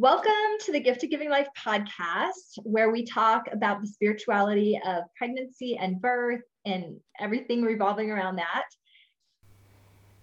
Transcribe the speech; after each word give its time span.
Welcome 0.00 0.32
to 0.60 0.72
the 0.72 0.80
Gift 0.80 1.04
of 1.04 1.10
Giving 1.10 1.28
Life 1.28 1.48
podcast, 1.54 2.56
where 2.62 2.90
we 2.90 3.04
talk 3.04 3.44
about 3.52 3.82
the 3.82 3.86
spirituality 3.86 4.80
of 4.86 5.02
pregnancy 5.14 5.76
and 5.78 6.00
birth 6.00 6.40
and 6.64 6.98
everything 7.20 7.60
revolving 7.60 8.10
around 8.10 8.36
that. 8.36 8.62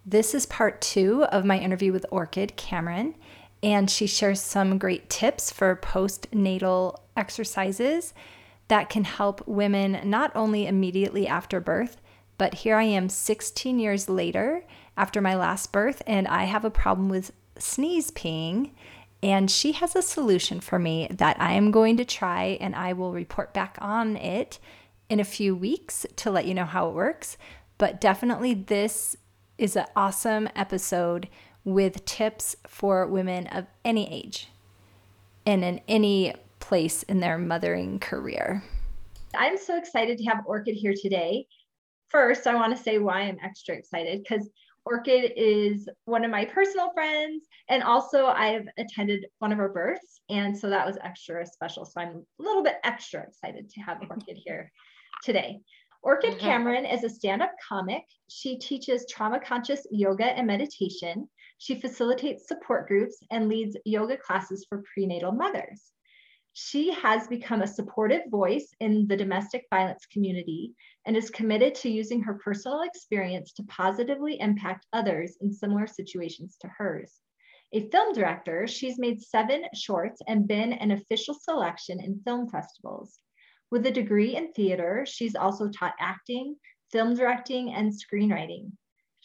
This 0.03 0.33
is 0.33 0.47
part 0.47 0.81
two 0.81 1.25
of 1.25 1.45
my 1.45 1.59
interview 1.59 1.93
with 1.93 2.07
Orchid 2.09 2.55
Cameron, 2.55 3.13
and 3.61 3.87
she 3.87 4.07
shares 4.07 4.41
some 4.41 4.79
great 4.79 5.11
tips 5.11 5.51
for 5.51 5.75
postnatal 5.75 6.97
exercises 7.15 8.15
that 8.69 8.89
can 8.89 9.03
help 9.03 9.47
women 9.47 9.99
not 10.03 10.35
only 10.35 10.65
immediately 10.65 11.27
after 11.27 11.59
birth, 11.59 12.01
but 12.39 12.55
here 12.55 12.77
I 12.77 12.85
am 12.85 13.09
16 13.09 13.77
years 13.77 14.09
later 14.09 14.63
after 14.97 15.21
my 15.21 15.35
last 15.35 15.71
birth, 15.71 16.01
and 16.07 16.27
I 16.27 16.45
have 16.45 16.65
a 16.65 16.71
problem 16.71 17.09
with 17.09 17.31
sneeze 17.59 18.09
peeing 18.09 18.71
and 19.23 19.49
she 19.49 19.71
has 19.73 19.95
a 19.95 20.01
solution 20.01 20.59
for 20.59 20.77
me 20.77 21.07
that 21.09 21.39
I 21.39 21.53
am 21.53 21.71
going 21.71 21.97
to 21.97 22.05
try, 22.05 22.57
and 22.61 22.75
I 22.75 22.93
will 22.93 23.13
report 23.13 23.53
back 23.53 23.77
on 23.81 24.15
it 24.17 24.59
in 25.09 25.19
a 25.19 25.25
few 25.25 25.55
weeks 25.55 26.05
to 26.17 26.31
let 26.31 26.45
you 26.45 26.53
know 26.53 26.65
how 26.65 26.89
it 26.89 26.93
works. 26.93 27.37
But 27.77 28.01
definitely, 28.01 28.53
this 28.53 29.15
is 29.57 29.75
an 29.75 29.85
awesome 29.95 30.49
episode 30.55 31.27
with 31.63 32.05
tips 32.05 32.55
for 32.67 33.07
women 33.07 33.47
of 33.47 33.65
any 33.83 34.11
age 34.11 34.49
and 35.45 35.63
in 35.63 35.81
any 35.87 36.33
place 36.59 37.03
in 37.03 37.19
their 37.19 37.37
mothering 37.37 37.99
career. 37.99 38.63
I'm 39.35 39.57
so 39.57 39.77
excited 39.77 40.17
to 40.17 40.23
have 40.25 40.45
Orchid 40.45 40.75
here 40.75 40.93
today. 40.99 41.47
First, 42.09 42.47
I 42.47 42.55
want 42.55 42.75
to 42.75 42.81
say 42.81 42.99
why 42.99 43.21
I'm 43.21 43.37
extra 43.43 43.75
excited 43.75 44.23
because 44.23 44.49
Orchid 44.87 45.33
is 45.35 45.87
one 46.05 46.23
of 46.23 46.31
my 46.31 46.45
personal 46.45 46.91
friends. 46.93 47.45
And 47.69 47.83
also, 47.83 48.27
I've 48.27 48.67
attended 48.77 49.25
one 49.39 49.51
of 49.51 49.57
her 49.57 49.69
births. 49.69 50.21
And 50.29 50.57
so 50.57 50.69
that 50.69 50.85
was 50.85 50.97
extra 51.03 51.45
special. 51.45 51.85
So 51.85 52.01
I'm 52.01 52.25
a 52.39 52.43
little 52.43 52.63
bit 52.63 52.77
extra 52.83 53.23
excited 53.23 53.69
to 53.69 53.81
have 53.81 53.97
Orchid 54.09 54.37
here 54.43 54.71
today. 55.23 55.59
Orchid 56.03 56.31
mm-hmm. 56.31 56.39
Cameron 56.39 56.85
is 56.85 57.03
a 57.03 57.09
stand 57.09 57.41
up 57.41 57.51
comic. 57.67 58.03
She 58.29 58.57
teaches 58.57 59.05
trauma 59.09 59.39
conscious 59.39 59.85
yoga 59.91 60.25
and 60.25 60.47
meditation. 60.47 61.27
She 61.57 61.81
facilitates 61.81 62.47
support 62.47 62.87
groups 62.87 63.17
and 63.31 63.49
leads 63.49 63.75
yoga 63.83 64.15
classes 64.17 64.65
for 64.69 64.83
prenatal 64.93 65.31
mothers. 65.31 65.91
She 66.59 66.91
has 66.91 67.27
become 67.27 67.61
a 67.61 67.67
supportive 67.67 68.23
voice 68.31 68.73
in 68.79 69.05
the 69.05 69.15
domestic 69.15 69.67
violence 69.69 70.07
community 70.07 70.73
and 71.05 71.15
is 71.15 71.29
committed 71.29 71.75
to 71.75 71.89
using 71.91 72.23
her 72.23 72.39
personal 72.43 72.81
experience 72.81 73.53
to 73.53 73.63
positively 73.65 74.39
impact 74.39 74.87
others 74.91 75.37
in 75.39 75.53
similar 75.53 75.85
situations 75.85 76.57
to 76.61 76.67
hers. 76.67 77.21
A 77.73 77.87
film 77.91 78.11
director, 78.11 78.65
she's 78.65 78.97
made 78.97 79.21
seven 79.21 79.65
shorts 79.75 80.19
and 80.27 80.47
been 80.47 80.73
an 80.73 80.89
official 80.89 81.35
selection 81.35 81.99
in 82.03 82.23
film 82.23 82.49
festivals. 82.49 83.19
With 83.69 83.85
a 83.85 83.91
degree 83.91 84.35
in 84.35 84.51
theater, 84.53 85.05
she's 85.07 85.35
also 85.35 85.69
taught 85.69 85.93
acting, 85.99 86.55
film 86.91 87.13
directing, 87.13 87.71
and 87.71 87.93
screenwriting. 87.93 88.71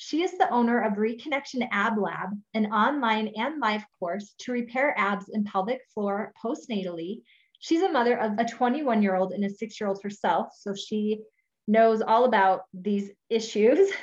She 0.05 0.25
is 0.25 0.36
the 0.36 0.50
owner 0.50 0.83
of 0.83 0.95
Reconnection 0.95 1.69
Ab 1.70 1.97
Lab, 1.97 2.31
an 2.55 2.67
online 2.72 3.28
and 3.36 3.61
live 3.61 3.84
course 4.00 4.34
to 4.41 4.50
repair 4.50 4.98
abs 4.98 5.28
and 5.28 5.47
pelvic 5.47 5.81
floor 5.95 6.33
postnatally. 6.45 7.22
She's 7.61 7.83
a 7.83 7.89
mother 7.89 8.19
of 8.19 8.36
a 8.36 8.45
21 8.45 9.00
year 9.00 9.14
old 9.14 9.33
and 9.33 9.45
a 9.45 9.48
six 9.48 9.80
year 9.80 9.86
old 9.86 10.03
herself, 10.03 10.48
so 10.58 10.75
she 10.75 11.20
knows 11.69 12.03
all 12.03 12.25
about 12.25 12.62
these 12.75 13.12
issues. 13.30 13.92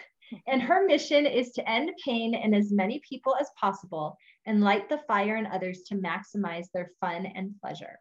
And 0.48 0.62
her 0.62 0.86
mission 0.86 1.26
is 1.26 1.50
to 1.54 1.68
end 1.68 1.90
pain 2.06 2.36
in 2.36 2.54
as 2.54 2.72
many 2.72 3.02
people 3.10 3.36
as 3.42 3.50
possible 3.60 4.16
and 4.46 4.62
light 4.62 4.88
the 4.88 5.00
fire 5.08 5.38
in 5.38 5.48
others 5.48 5.82
to 5.88 5.96
maximize 5.96 6.68
their 6.72 6.92
fun 7.02 7.26
and 7.26 7.56
pleasure. 7.60 8.00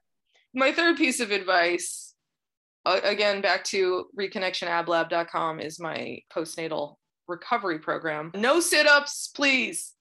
My 0.52 0.70
third 0.70 0.98
piece 0.98 1.20
of 1.20 1.30
advice, 1.30 2.14
again, 2.84 3.40
back 3.40 3.64
to 3.72 4.10
reconnectionablab.com, 4.14 5.60
is 5.60 5.80
my 5.80 6.18
postnatal 6.30 6.96
recovery 7.28 7.78
program. 7.78 8.32
No 8.34 8.60
sit 8.60 8.86
ups, 8.86 9.30
please. 9.34 9.94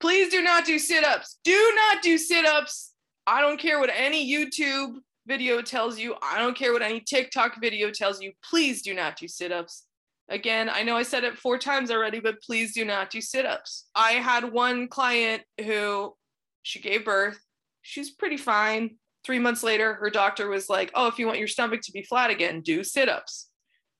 Please 0.00 0.30
do 0.30 0.42
not 0.42 0.64
do 0.64 0.78
sit 0.78 1.04
ups. 1.04 1.38
Do 1.44 1.72
not 1.76 2.02
do 2.02 2.16
sit 2.18 2.46
ups. 2.46 2.92
I 3.26 3.40
don't 3.40 3.60
care 3.60 3.78
what 3.78 3.90
any 3.94 4.28
YouTube 4.28 4.96
video 5.26 5.62
tells 5.62 5.98
you. 5.98 6.16
I 6.22 6.38
don't 6.38 6.56
care 6.56 6.72
what 6.72 6.82
any 6.82 7.00
TikTok 7.00 7.60
video 7.60 7.90
tells 7.90 8.20
you. 8.20 8.32
Please 8.42 8.82
do 8.82 8.94
not 8.94 9.16
do 9.16 9.28
sit 9.28 9.52
ups. 9.52 9.84
Again, 10.28 10.70
I 10.70 10.82
know 10.82 10.96
I 10.96 11.02
said 11.02 11.24
it 11.24 11.38
four 11.38 11.58
times 11.58 11.90
already, 11.90 12.20
but 12.20 12.40
please 12.42 12.74
do 12.74 12.84
not 12.84 13.10
do 13.10 13.20
sit 13.20 13.44
ups. 13.44 13.86
I 13.94 14.12
had 14.12 14.50
one 14.50 14.88
client 14.88 15.42
who 15.64 16.14
she 16.62 16.80
gave 16.80 17.04
birth. 17.04 17.38
She's 17.82 18.10
pretty 18.10 18.36
fine. 18.36 18.96
Three 19.24 19.38
months 19.38 19.62
later, 19.62 19.94
her 19.94 20.10
doctor 20.10 20.48
was 20.48 20.68
like, 20.68 20.90
Oh, 20.94 21.06
if 21.06 21.18
you 21.18 21.26
want 21.26 21.38
your 21.38 21.48
stomach 21.48 21.80
to 21.82 21.92
be 21.92 22.02
flat 22.02 22.30
again, 22.30 22.60
do 22.60 22.82
sit 22.82 23.08
ups. 23.08 23.48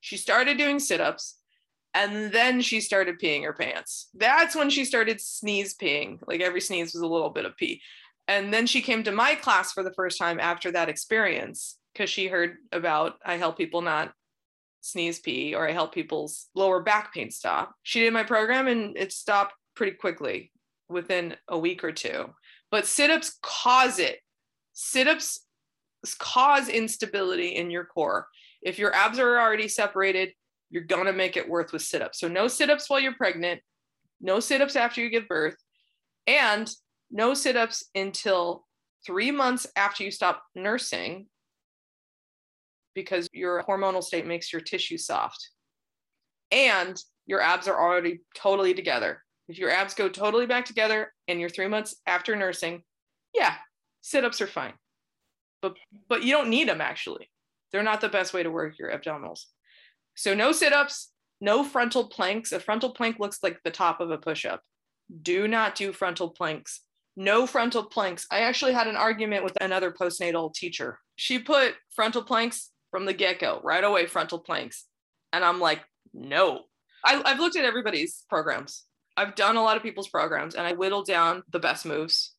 She 0.00 0.16
started 0.16 0.58
doing 0.58 0.80
sit 0.80 1.00
ups. 1.00 1.36
And 1.94 2.32
then 2.32 2.62
she 2.62 2.80
started 2.80 3.20
peeing 3.20 3.44
her 3.44 3.52
pants. 3.52 4.08
That's 4.14 4.56
when 4.56 4.70
she 4.70 4.84
started 4.84 5.20
sneeze 5.20 5.74
peeing. 5.76 6.20
Like 6.26 6.40
every 6.40 6.60
sneeze 6.60 6.94
was 6.94 7.02
a 7.02 7.06
little 7.06 7.30
bit 7.30 7.44
of 7.44 7.56
pee. 7.56 7.82
And 8.28 8.52
then 8.52 8.66
she 8.66 8.80
came 8.80 9.02
to 9.04 9.12
my 9.12 9.34
class 9.34 9.72
for 9.72 9.82
the 9.82 9.92
first 9.92 10.18
time 10.18 10.40
after 10.40 10.70
that 10.72 10.88
experience 10.88 11.76
because 11.92 12.08
she 12.08 12.28
heard 12.28 12.56
about 12.70 13.16
I 13.24 13.36
help 13.36 13.58
people 13.58 13.82
not 13.82 14.12
sneeze 14.80 15.20
pee 15.20 15.54
or 15.54 15.68
I 15.68 15.72
help 15.72 15.94
people's 15.94 16.48
lower 16.54 16.82
back 16.82 17.12
pain 17.12 17.30
stop. 17.30 17.74
She 17.82 18.00
did 18.00 18.12
my 18.12 18.24
program 18.24 18.68
and 18.68 18.96
it 18.96 19.12
stopped 19.12 19.54
pretty 19.74 19.92
quickly 19.92 20.50
within 20.88 21.36
a 21.48 21.58
week 21.58 21.84
or 21.84 21.92
two. 21.92 22.32
But 22.70 22.86
sit 22.86 23.10
ups 23.10 23.38
cause 23.42 23.98
it. 23.98 24.20
Sit 24.72 25.08
ups 25.08 25.40
cause 26.18 26.68
instability 26.68 27.48
in 27.48 27.70
your 27.70 27.84
core. 27.84 28.28
If 28.62 28.78
your 28.78 28.94
abs 28.94 29.18
are 29.18 29.38
already 29.38 29.68
separated, 29.68 30.32
you're 30.72 30.82
going 30.82 31.04
to 31.04 31.12
make 31.12 31.36
it 31.36 31.48
worth 31.48 31.72
with 31.72 31.82
sit 31.82 32.02
ups. 32.02 32.18
So, 32.18 32.26
no 32.26 32.48
sit 32.48 32.70
ups 32.70 32.88
while 32.88 32.98
you're 32.98 33.14
pregnant, 33.14 33.60
no 34.20 34.40
sit 34.40 34.62
ups 34.62 34.74
after 34.74 35.02
you 35.02 35.10
give 35.10 35.28
birth, 35.28 35.56
and 36.26 36.68
no 37.10 37.34
sit 37.34 37.56
ups 37.56 37.84
until 37.94 38.64
three 39.06 39.30
months 39.30 39.66
after 39.76 40.02
you 40.02 40.10
stop 40.10 40.42
nursing 40.54 41.26
because 42.94 43.28
your 43.32 43.62
hormonal 43.64 44.02
state 44.02 44.26
makes 44.26 44.52
your 44.52 44.62
tissue 44.62 44.96
soft 44.96 45.50
and 46.50 46.96
your 47.26 47.40
abs 47.40 47.68
are 47.68 47.80
already 47.80 48.20
totally 48.34 48.74
together. 48.74 49.22
If 49.48 49.58
your 49.58 49.70
abs 49.70 49.94
go 49.94 50.08
totally 50.08 50.46
back 50.46 50.64
together 50.64 51.12
and 51.28 51.38
you're 51.38 51.48
three 51.48 51.68
months 51.68 51.96
after 52.06 52.34
nursing, 52.34 52.82
yeah, 53.34 53.54
sit 54.00 54.24
ups 54.24 54.40
are 54.40 54.46
fine. 54.46 54.74
But, 55.60 55.76
but 56.08 56.22
you 56.22 56.32
don't 56.32 56.48
need 56.48 56.68
them 56.68 56.80
actually. 56.80 57.28
They're 57.72 57.82
not 57.82 58.00
the 58.00 58.08
best 58.08 58.32
way 58.32 58.42
to 58.42 58.50
work 58.50 58.78
your 58.78 58.90
abdominals. 58.90 59.44
So 60.14 60.34
no 60.34 60.52
sit-ups, 60.52 61.12
no 61.40 61.64
frontal 61.64 62.08
planks. 62.08 62.52
A 62.52 62.60
frontal 62.60 62.90
plank 62.90 63.18
looks 63.18 63.38
like 63.42 63.58
the 63.64 63.70
top 63.70 64.00
of 64.00 64.10
a 64.10 64.18
push-up. 64.18 64.62
Do 65.22 65.48
not 65.48 65.74
do 65.74 65.92
frontal 65.92 66.30
planks. 66.30 66.80
No 67.16 67.46
frontal 67.46 67.84
planks. 67.84 68.26
I 68.30 68.40
actually 68.40 68.72
had 68.72 68.86
an 68.86 68.96
argument 68.96 69.44
with 69.44 69.56
another 69.60 69.92
postnatal 69.92 70.54
teacher. 70.54 70.98
She 71.16 71.38
put 71.38 71.74
frontal 71.94 72.22
planks 72.22 72.70
from 72.90 73.04
the 73.04 73.12
get-go, 73.12 73.60
right 73.62 73.84
away, 73.84 74.06
frontal 74.06 74.38
planks. 74.38 74.86
And 75.32 75.44
I'm 75.44 75.60
like, 75.60 75.80
no. 76.14 76.62
I, 77.04 77.20
I've 77.24 77.40
looked 77.40 77.56
at 77.56 77.64
everybody's 77.64 78.24
programs. 78.30 78.84
I've 79.16 79.34
done 79.34 79.56
a 79.56 79.62
lot 79.62 79.76
of 79.76 79.82
people's 79.82 80.08
programs 80.08 80.54
and 80.54 80.66
I 80.66 80.72
whittled 80.72 81.06
down 81.06 81.42
the 81.50 81.58
best 81.58 81.84
moves. 81.84 82.34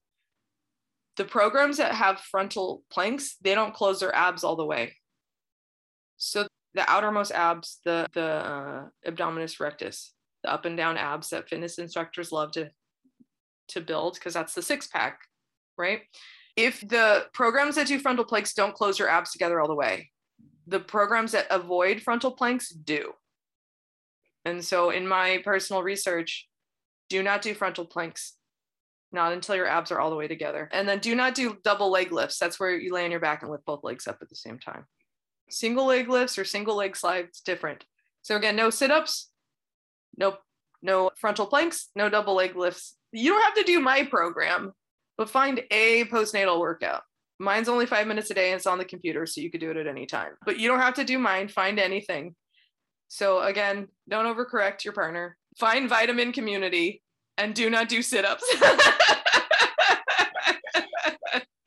The 1.18 1.26
programs 1.26 1.78
that 1.78 1.94
have 1.94 2.20
frontal 2.20 2.84
planks, 2.92 3.36
they 3.42 3.54
don't 3.54 3.74
close 3.74 4.00
their 4.00 4.16
abs 4.16 4.44
all 4.44 4.56
the 4.56 4.66
way. 4.66 4.96
So 6.18 6.48
the 6.74 6.90
outermost 6.90 7.32
abs, 7.32 7.80
the 7.86 8.08
the 8.14 8.22
uh, 8.22 8.86
abdominis 9.06 9.60
rectus, 9.60 10.14
the 10.44 10.52
up 10.52 10.66
and 10.66 10.78
down 10.78 10.98
abs 10.98 11.30
that 11.30 11.50
fitness 11.50 11.78
instructors 11.78 12.32
love 12.32 12.52
to 12.54 12.72
to 13.70 13.82
build 13.82 14.16
because 14.16 14.34
that's 14.34 14.54
the 14.54 14.62
six 14.62 14.88
pack, 14.88 15.20
right? 15.78 16.02
If 16.56 16.82
the 16.88 17.28
programs 17.34 17.75
that 17.75 17.88
do 17.88 18.00
frontal 18.00 18.25
planks 18.25 18.54
don't 18.54 18.75
close 18.75 19.00
your 19.00 19.10
abs 19.10 19.31
together 19.31 19.60
all 19.60 19.68
the 19.68 19.75
way, 19.75 20.12
the 20.68 20.80
programs 20.80 21.31
that 21.31 21.48
avoid 21.50 22.02
frontal 22.02 22.31
planks 22.31 22.70
do. 22.70 23.14
And 24.46 24.64
so, 24.64 24.90
in 24.90 25.08
my 25.08 25.42
personal 25.44 25.84
research, 25.84 26.48
do 27.10 27.24
not 27.24 27.42
do 27.42 27.54
frontal 27.54 27.86
planks, 27.86 28.34
not 29.12 29.31
until 29.31 29.56
your 29.56 29.68
abs 29.68 29.92
are 29.92 30.00
all 30.00 30.10
the 30.10 30.16
way 30.16 30.28
together. 30.28 30.69
And 30.74 30.88
then 30.88 31.00
do 31.00 31.16
not 31.16 31.36
do 31.36 31.58
double 31.64 31.90
leg 31.90 32.12
lifts. 32.12 32.40
That's 32.40 32.60
where 32.60 32.78
you 32.78 32.94
lay 32.94 33.06
on 33.06 33.12
your 33.12 33.19
back 33.19 33.42
and 33.42 33.52
lift 33.52 33.66
both 33.66 33.84
legs 33.84 34.08
up 34.08 34.18
at 34.22 34.30
the 34.30 34.36
same 34.36 34.60
time 34.60 34.86
single 35.54 35.86
leg 35.86 36.10
lifts 36.10 36.38
or 36.38 36.46
single 36.46 36.76
leg 36.76 36.96
slides 36.96 37.42
different. 37.42 37.86
So 38.22 38.36
again, 38.36 38.56
no 38.56 38.70
sit-ups, 38.70 39.30
no 40.18 40.38
no 40.82 41.12
frontal 41.16 41.48
planks, 41.48 41.90
no 41.96 42.10
double 42.10 42.36
leg 42.36 42.56
lifts. 42.56 42.96
You 43.12 43.32
don't 43.32 43.44
have 43.44 43.56
to 43.56 43.64
do 43.64 43.80
my 43.80 44.04
program, 44.04 44.74
but 45.18 45.30
find 45.30 45.62
a 45.72 46.06
postnatal 46.06 46.60
workout. 46.60 47.04
Mine's 47.40 47.70
only 47.70 47.86
five 47.86 48.08
minutes 48.08 48.30
a 48.32 48.34
day 48.34 48.52
and 48.52 48.58
it's 48.58 48.68
on 48.68 48.78
the 48.78 48.86
computer, 48.86 49.26
so 49.26 49.42
you 49.42 49.50
could 49.50 49.62
do 49.62 49.72
it 49.72 49.78
at 49.78 49.88
any 49.88 50.06
time. 50.06 50.34
But 50.46 50.60
you 50.60 50.68
don't 50.68 50.80
have 50.80 50.96
to 50.96 51.04
do 51.04 51.18
mine, 51.18 51.48
find 51.48 51.80
anything. 51.80 52.36
So 53.08 53.42
again, 53.42 53.88
don't 54.10 54.26
overcorrect 54.26 54.84
your 54.84 54.94
partner. 54.94 55.38
Find 55.58 55.88
vitamin 55.88 56.32
community 56.32 57.02
and 57.38 57.54
do 57.54 57.70
not 57.70 57.88
do 57.90 58.02
sit-ups. 58.02 58.44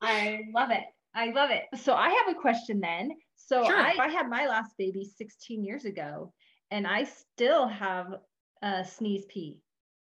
I 0.03 0.41
love 0.55 0.71
it. 0.71 0.85
I 1.15 1.31
love 1.31 1.51
it. 1.51 1.65
So 1.81 1.95
I 1.95 2.11
have 2.11 2.37
a 2.37 2.39
question 2.39 2.81
then. 2.81 3.11
So 3.47 3.65
Sure. 3.65 3.77
I, 3.77 3.97
I 3.99 4.09
had 4.09 4.29
my 4.29 4.47
last 4.47 4.77
baby 4.77 5.05
16 5.05 5.65
years 5.65 5.85
ago, 5.85 6.33
and 6.71 6.87
I 6.87 7.05
still 7.05 7.67
have 7.69 8.17
a 8.63 8.85
sneeze 8.85 9.25
pee 9.29 9.59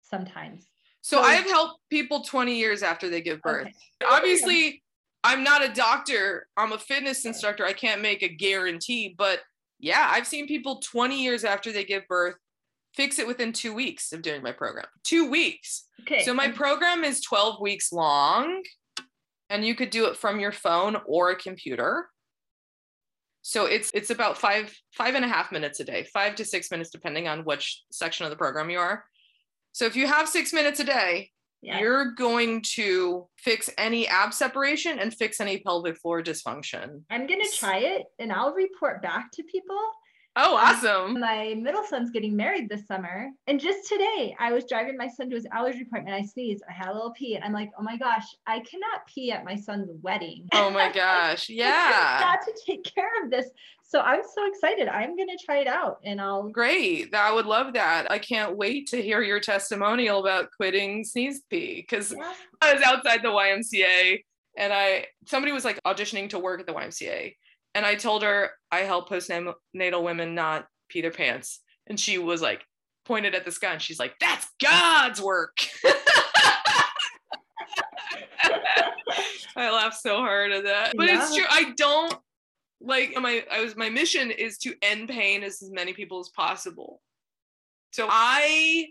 sometimes. 0.03 0.67
So 1.01 1.17
So- 1.17 1.23
I 1.23 1.35
have 1.35 1.47
helped 1.47 1.81
people 1.91 2.23
20 2.23 2.55
years 2.57 2.83
after 2.83 3.09
they 3.09 3.23
give 3.23 3.41
birth. 3.41 3.69
Okay. 3.69 3.75
Obviously, 4.07 4.83
I'm 5.25 5.43
not 5.43 5.65
a 5.65 5.69
doctor, 5.69 6.47
I'm 6.57 6.73
a 6.73 6.79
fitness 6.79 7.25
instructor. 7.25 7.65
I 7.65 7.73
can't 7.73 8.03
make 8.03 8.23
a 8.23 8.29
guarantee, 8.29 9.15
but 9.17 9.41
yeah, 9.79 10.09
I've 10.11 10.27
seen 10.27 10.47
people 10.47 10.81
20 10.81 11.23
years 11.23 11.45
after 11.45 11.73
they 11.73 11.85
give 11.85 12.07
birth 12.09 12.37
fix 12.95 13.19
it 13.19 13.27
within 13.27 13.53
two 13.53 13.73
weeks 13.75 14.13
of 14.13 14.23
doing 14.23 14.43
my 14.43 14.53
program. 14.53 14.87
Two 15.03 15.31
weeks. 15.31 15.85
Okay. 16.03 16.25
So 16.25 16.35
my 16.35 16.49
program 16.51 17.05
is 17.05 17.21
12 17.23 17.61
weeks 17.61 17.93
long, 17.93 18.63
and 19.49 19.65
you 19.65 19.75
could 19.75 19.91
do 19.91 20.07
it 20.07 20.17
from 20.17 20.41
your 20.41 20.53
phone 20.53 20.97
or 21.07 21.31
a 21.31 21.37
computer. 21.37 22.09
So 23.43 23.67
it's 23.67 23.91
it's 23.93 24.11
about 24.11 24.39
five 24.39 24.73
five 24.93 25.15
and 25.17 25.25
a 25.25 25.29
half 25.29 25.51
minutes 25.53 25.81
a 25.81 25.85
day, 25.85 26.05
five 26.15 26.37
to 26.37 26.45
six 26.45 26.71
minutes, 26.71 26.91
depending 26.91 27.29
on 27.29 27.41
which 27.41 27.83
section 27.91 28.25
of 28.25 28.31
the 28.31 28.37
program 28.37 28.71
you 28.71 28.79
are. 28.79 29.05
So 29.73 29.85
if 29.85 29.97
you 29.97 30.07
have 30.07 30.29
six 30.29 30.53
minutes 30.53 30.81
a 30.81 30.85
day, 30.85 31.31
yeah. 31.61 31.81
you're 31.81 32.13
going 32.13 32.63
to 32.75 33.29
fix 33.39 33.69
any 33.79 34.07
ab 34.07 34.33
separation 34.33 34.99
and 34.99 35.13
fix 35.13 35.41
any 35.41 35.59
pelvic 35.59 35.99
floor 35.99 36.23
dysfunction. 36.23 37.03
I'm 37.11 37.27
gonna 37.27 37.45
try 37.53 37.79
it 37.79 38.05
and 38.19 38.33
I'll 38.33 38.55
report 38.55 39.03
back 39.03 39.33
to 39.33 39.43
people. 39.43 39.79
Oh, 40.35 40.57
awesome. 40.57 41.21
My 41.21 41.55
middle 41.61 41.85
son's 41.85 42.11
getting 42.11 42.35
married 42.35 42.69
this 42.71 42.87
summer. 42.87 43.29
And 43.47 43.61
just 43.61 43.87
today, 43.87 44.35
I 44.41 44.51
was 44.51 44.65
driving 44.65 44.97
my 44.97 45.07
son 45.09 45.29
to 45.29 45.37
his 45.37 45.47
allergy 45.53 45.83
appointment. 45.83 46.17
I 46.17 46.23
sneezed. 46.23 46.63
I 46.69 46.73
had 46.73 46.89
a 46.89 46.95
little 46.95 47.11
pee. 47.13 47.35
And 47.35 47.45
I'm 47.45 47.53
like, 47.53 47.71
oh 47.79 47.83
my 47.83 47.99
gosh, 47.99 48.25
I 48.47 48.61
cannot 48.61 49.07
pee 49.07 49.31
at 49.31 49.45
my 49.45 49.57
son's 49.57 49.91
wedding. 50.01 50.49
Oh 50.55 50.71
my 50.71 50.91
gosh. 50.95 51.49
Yeah. 51.51 52.19
got 52.21 52.41
to 52.47 52.53
take 52.67 52.83
care 52.83 53.11
of 53.23 53.31
this. 53.31 53.47
So 53.83 54.01
I'm 54.01 54.23
so 54.35 54.47
excited. 54.47 54.89
I'm 54.89 55.17
going 55.17 55.29
to 55.29 55.39
try 55.45 55.59
it 55.59 55.67
out 55.69 56.01
and 56.03 56.19
I'll. 56.19 56.49
Great. 56.49 57.15
I 57.15 57.31
would 57.31 57.45
love 57.47 57.75
that. 57.75 58.11
I 58.11 58.19
can't 58.19 58.57
wait 58.57 58.87
to 58.89 59.03
hear 59.03 59.21
your 59.21 59.39
testimonial 59.39 60.21
about 60.21 60.51
quitting 60.57 61.05
sneeze 61.05 61.43
pee 61.51 61.83
because 61.83 62.11
Yeah. 62.11 62.33
I 62.63 62.73
was 62.73 62.83
outside 62.83 63.21
the 63.23 63.29
YMCA 63.29 64.25
and 64.57 64.73
I 64.73 65.07
somebody 65.27 65.53
was 65.53 65.65
like 65.67 65.79
auditioning 65.87 66.31
to 66.31 66.39
work 66.39 66.61
at 66.61 66.67
the 66.67 66.73
YMCA 66.73 67.35
and 67.75 67.87
I 67.87 67.95
told 67.95 68.23
her 68.23 68.51
I 68.71 68.81
help 68.81 69.09
postnatal 69.09 70.03
women 70.03 70.35
not 70.35 70.67
pee 70.89 71.01
their 71.01 71.11
pants 71.11 71.61
and 71.87 71.99
she 71.99 72.19
was 72.19 72.43
like 72.43 72.65
pointed 73.05 73.35
at 73.35 73.45
the 73.45 73.53
sky 73.53 73.73
and 73.73 73.83
she's 73.83 73.99
like 73.99 74.15
that's 74.21 74.47
God's 74.61 75.21
work. 75.21 75.57
I 79.55 79.71
laughed 79.71 80.01
so 80.01 80.17
hard 80.17 80.53
at 80.53 80.65
that. 80.65 80.95
But 80.97 81.09
it's 81.09 81.35
true. 81.35 81.45
I 81.49 81.73
don't 81.77 82.15
like 82.81 83.15
my 83.21 83.45
I 83.51 83.61
was 83.61 83.77
my 83.77 83.91
mission 83.91 84.31
is 84.31 84.59
to 84.59 84.75
end 84.83 85.09
pain 85.09 85.43
as 85.43 85.63
many 85.71 85.93
people 85.93 86.21
as 86.21 86.31
possible. 86.31 87.01
So 87.93 88.07
I 88.11 88.87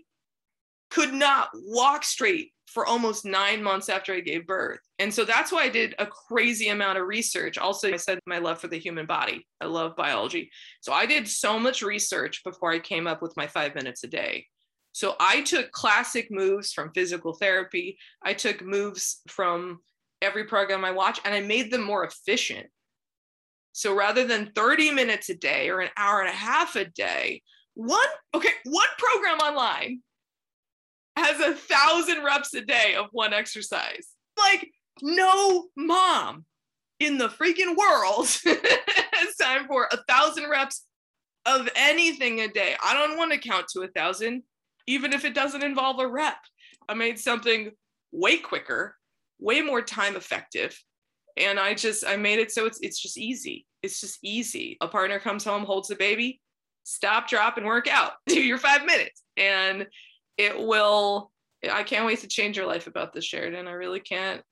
could 0.92 1.14
not 1.14 1.48
walk 1.54 2.04
straight 2.04 2.52
for 2.66 2.86
almost 2.86 3.24
nine 3.24 3.62
months 3.62 3.88
after 3.88 4.12
I 4.12 4.20
gave 4.20 4.46
birth. 4.46 4.80
And 4.98 5.12
so 5.12 5.24
that's 5.24 5.50
why 5.50 5.64
I 5.64 5.68
did 5.68 5.94
a 5.98 6.06
crazy 6.06 6.68
amount 6.68 6.98
of 6.98 7.06
research. 7.06 7.58
Also, 7.58 7.92
I 7.92 7.96
said 7.96 8.18
my 8.26 8.38
love 8.38 8.60
for 8.60 8.68
the 8.68 8.78
human 8.78 9.06
body. 9.06 9.46
I 9.60 9.66
love 9.66 9.96
biology. 9.96 10.50
So 10.80 10.92
I 10.92 11.06
did 11.06 11.28
so 11.28 11.58
much 11.58 11.82
research 11.82 12.42
before 12.44 12.72
I 12.72 12.78
came 12.78 13.06
up 13.06 13.22
with 13.22 13.36
my 13.36 13.46
five 13.46 13.74
minutes 13.74 14.04
a 14.04 14.06
day. 14.06 14.46
So 14.92 15.16
I 15.18 15.40
took 15.42 15.72
classic 15.72 16.30
moves 16.30 16.72
from 16.72 16.92
physical 16.94 17.34
therapy. 17.34 17.98
I 18.22 18.34
took 18.34 18.62
moves 18.62 19.22
from 19.28 19.80
every 20.20 20.44
program 20.44 20.84
I 20.84 20.90
watch 20.90 21.20
and 21.24 21.34
I 21.34 21.40
made 21.40 21.70
them 21.70 21.82
more 21.82 22.04
efficient. 22.04 22.66
So 23.72 23.94
rather 23.94 24.26
than 24.26 24.52
30 24.54 24.92
minutes 24.92 25.30
a 25.30 25.34
day 25.34 25.70
or 25.70 25.80
an 25.80 25.90
hour 25.96 26.20
and 26.20 26.28
a 26.28 26.32
half 26.32 26.76
a 26.76 26.84
day, 26.84 27.42
one, 27.74 28.00
okay, 28.34 28.50
one 28.64 28.88
program 28.98 29.38
online 29.38 30.02
has 31.16 31.40
a 31.40 31.54
thousand 31.54 32.24
reps 32.24 32.54
a 32.54 32.62
day 32.62 32.94
of 32.96 33.06
one 33.12 33.32
exercise. 33.32 34.08
Like, 34.38 34.70
no 35.02 35.68
mom 35.76 36.44
in 37.00 37.18
the 37.18 37.28
freaking 37.28 37.76
world 37.76 38.26
has 38.44 39.36
time 39.36 39.66
for 39.66 39.88
a 39.90 39.98
thousand 40.08 40.48
reps 40.48 40.84
of 41.46 41.68
anything 41.74 42.40
a 42.40 42.48
day. 42.48 42.76
I 42.82 42.94
don't 42.94 43.16
want 43.16 43.32
to 43.32 43.38
count 43.38 43.66
to 43.72 43.82
a 43.82 43.88
thousand, 43.88 44.42
even 44.86 45.12
if 45.12 45.24
it 45.24 45.34
doesn't 45.34 45.64
involve 45.64 45.98
a 45.98 46.06
rep. 46.06 46.38
I 46.88 46.94
made 46.94 47.18
something 47.18 47.70
way 48.12 48.38
quicker, 48.38 48.96
way 49.38 49.60
more 49.60 49.82
time 49.82 50.16
effective. 50.16 50.78
And 51.36 51.58
I 51.58 51.74
just 51.74 52.06
I 52.06 52.16
made 52.16 52.38
it 52.38 52.52
so 52.52 52.66
it's 52.66 52.78
it's 52.82 53.00
just 53.00 53.18
easy. 53.18 53.66
It's 53.82 54.00
just 54.00 54.18
easy. 54.22 54.76
A 54.80 54.88
partner 54.88 55.18
comes 55.18 55.44
home, 55.44 55.64
holds 55.64 55.88
the 55.88 55.96
baby, 55.96 56.40
stop, 56.84 57.28
drop, 57.28 57.56
and 57.56 57.66
work 57.66 57.88
out. 57.88 58.12
Do 58.26 58.40
your 58.40 58.58
five 58.58 58.84
minutes. 58.84 59.22
And 59.36 59.86
it 60.36 60.58
will 60.58 61.32
I 61.70 61.82
can't 61.82 62.06
wait 62.06 62.20
to 62.20 62.28
change 62.28 62.56
your 62.56 62.66
life 62.66 62.86
about 62.86 63.12
this, 63.12 63.24
Sheridan. 63.24 63.68
I 63.68 63.72
really 63.72 64.00
can't. 64.00 64.42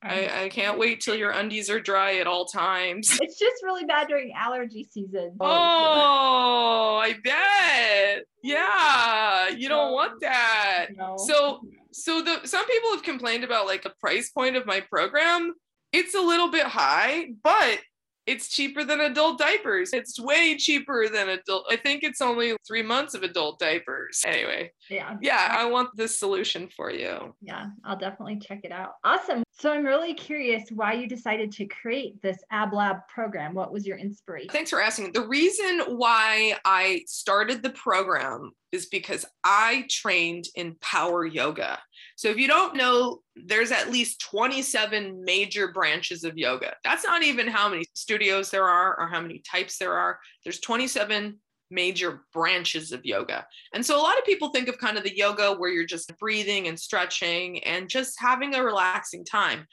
I, 0.00 0.44
I 0.44 0.48
can't 0.48 0.78
wait 0.78 1.00
till 1.00 1.16
your 1.16 1.30
undies 1.30 1.68
are 1.70 1.80
dry 1.80 2.18
at 2.18 2.28
all 2.28 2.44
times. 2.44 3.18
It's 3.20 3.36
just 3.36 3.64
really 3.64 3.84
bad 3.84 4.06
during 4.06 4.32
allergy 4.32 4.86
season. 4.88 5.36
Oh, 5.40 7.00
I 7.02 7.14
bet. 7.24 8.24
Yeah, 8.44 9.48
you 9.48 9.68
don't 9.68 9.92
want 9.92 10.12
um, 10.12 10.18
that. 10.20 10.86
No. 10.94 11.16
So 11.16 11.60
so 11.90 12.22
the 12.22 12.46
some 12.46 12.64
people 12.66 12.90
have 12.92 13.02
complained 13.02 13.42
about 13.42 13.66
like 13.66 13.82
the 13.82 13.92
price 14.00 14.30
point 14.30 14.54
of 14.54 14.66
my 14.66 14.80
program. 14.80 15.54
It's 15.92 16.14
a 16.14 16.20
little 16.20 16.50
bit 16.50 16.66
high, 16.66 17.30
but 17.42 17.80
it's 18.28 18.48
cheaper 18.48 18.84
than 18.84 19.00
adult 19.00 19.38
diapers. 19.38 19.94
It's 19.94 20.20
way 20.20 20.54
cheaper 20.54 21.08
than 21.08 21.30
adult. 21.30 21.64
I 21.70 21.76
think 21.76 22.02
it's 22.02 22.20
only 22.20 22.54
three 22.66 22.82
months 22.82 23.14
of 23.14 23.22
adult 23.22 23.58
diapers. 23.58 24.22
Anyway, 24.26 24.70
yeah. 24.90 25.16
yeah, 25.22 25.56
I 25.58 25.64
want 25.64 25.96
this 25.96 26.18
solution 26.18 26.68
for 26.76 26.90
you. 26.90 27.34
Yeah, 27.40 27.68
I'll 27.84 27.96
definitely 27.96 28.38
check 28.38 28.60
it 28.64 28.72
out. 28.72 28.92
Awesome. 29.02 29.42
So 29.52 29.72
I'm 29.72 29.82
really 29.82 30.12
curious 30.12 30.64
why 30.70 30.92
you 30.92 31.08
decided 31.08 31.50
to 31.52 31.64
create 31.66 32.20
this 32.20 32.36
Ab 32.50 32.74
Lab 32.74 32.98
program. 33.08 33.54
What 33.54 33.72
was 33.72 33.86
your 33.86 33.96
inspiration? 33.96 34.50
Thanks 34.50 34.70
for 34.70 34.82
asking. 34.82 35.12
The 35.12 35.26
reason 35.26 35.96
why 35.96 36.58
I 36.66 37.04
started 37.06 37.62
the 37.62 37.70
program 37.70 38.52
is 38.72 38.86
because 38.86 39.24
I 39.42 39.86
trained 39.88 40.48
in 40.54 40.76
power 40.82 41.24
yoga. 41.24 41.78
So 42.18 42.26
if 42.30 42.36
you 42.36 42.48
don't 42.48 42.74
know, 42.74 43.20
there's 43.36 43.70
at 43.70 43.92
least 43.92 44.20
27 44.22 45.22
major 45.24 45.68
branches 45.68 46.24
of 46.24 46.36
yoga. 46.36 46.74
That's 46.82 47.04
not 47.04 47.22
even 47.22 47.46
how 47.46 47.68
many 47.68 47.84
studios 47.94 48.50
there 48.50 48.64
are 48.64 48.98
or 48.98 49.06
how 49.06 49.20
many 49.20 49.40
types 49.48 49.78
there 49.78 49.92
are. 49.92 50.18
There's 50.42 50.58
27 50.58 51.38
major 51.70 52.22
branches 52.32 52.90
of 52.90 53.04
yoga. 53.04 53.46
And 53.72 53.86
so 53.86 53.96
a 53.96 54.02
lot 54.02 54.18
of 54.18 54.24
people 54.24 54.48
think 54.48 54.66
of 54.66 54.78
kind 54.78 54.98
of 54.98 55.04
the 55.04 55.16
yoga 55.16 55.54
where 55.54 55.70
you're 55.70 55.86
just 55.86 56.12
breathing 56.18 56.66
and 56.66 56.76
stretching 56.76 57.62
and 57.62 57.88
just 57.88 58.18
having 58.18 58.52
a 58.52 58.64
relaxing 58.64 59.24
time. 59.24 59.68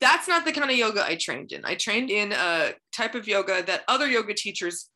That's 0.00 0.26
not 0.26 0.44
the 0.44 0.52
kind 0.52 0.72
of 0.72 0.76
yoga 0.76 1.06
I 1.06 1.14
trained 1.14 1.52
in. 1.52 1.64
I 1.64 1.76
trained 1.76 2.10
in 2.10 2.32
a 2.32 2.72
type 2.92 3.14
of 3.14 3.28
yoga 3.28 3.62
that 3.62 3.84
other 3.86 4.08
yoga 4.08 4.34
teachers 4.34 4.90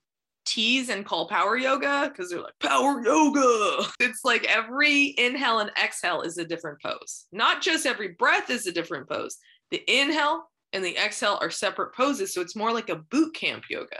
tease 0.44 0.88
and 0.88 1.04
call 1.04 1.28
power 1.28 1.56
yoga 1.56 2.08
because 2.08 2.30
they're 2.30 2.40
like 2.40 2.58
power 2.61 3.02
yoga. 3.04 3.87
It's 4.00 4.25
like 4.25 4.44
every 4.44 5.14
inhale 5.18 5.61
and 5.61 5.70
exhale 5.82 6.22
is 6.22 6.38
a 6.38 6.44
different 6.44 6.82
pose. 6.82 7.26
Not 7.32 7.62
just 7.62 7.87
every 7.87 8.08
breath 8.08 8.50
is 8.50 8.66
a 8.66 8.72
different 8.72 9.08
pose. 9.08 9.37
The 9.70 9.82
inhale 9.87 10.44
and 10.72 10.84
the 10.84 10.96
exhale 10.96 11.38
are 11.40 11.50
separate 11.50 11.94
poses. 11.94 12.34
So 12.34 12.40
it's 12.40 12.56
more 12.56 12.72
like 12.72 12.88
a 12.88 12.96
boot 12.96 13.34
camp 13.34 13.64
yoga. 13.70 13.99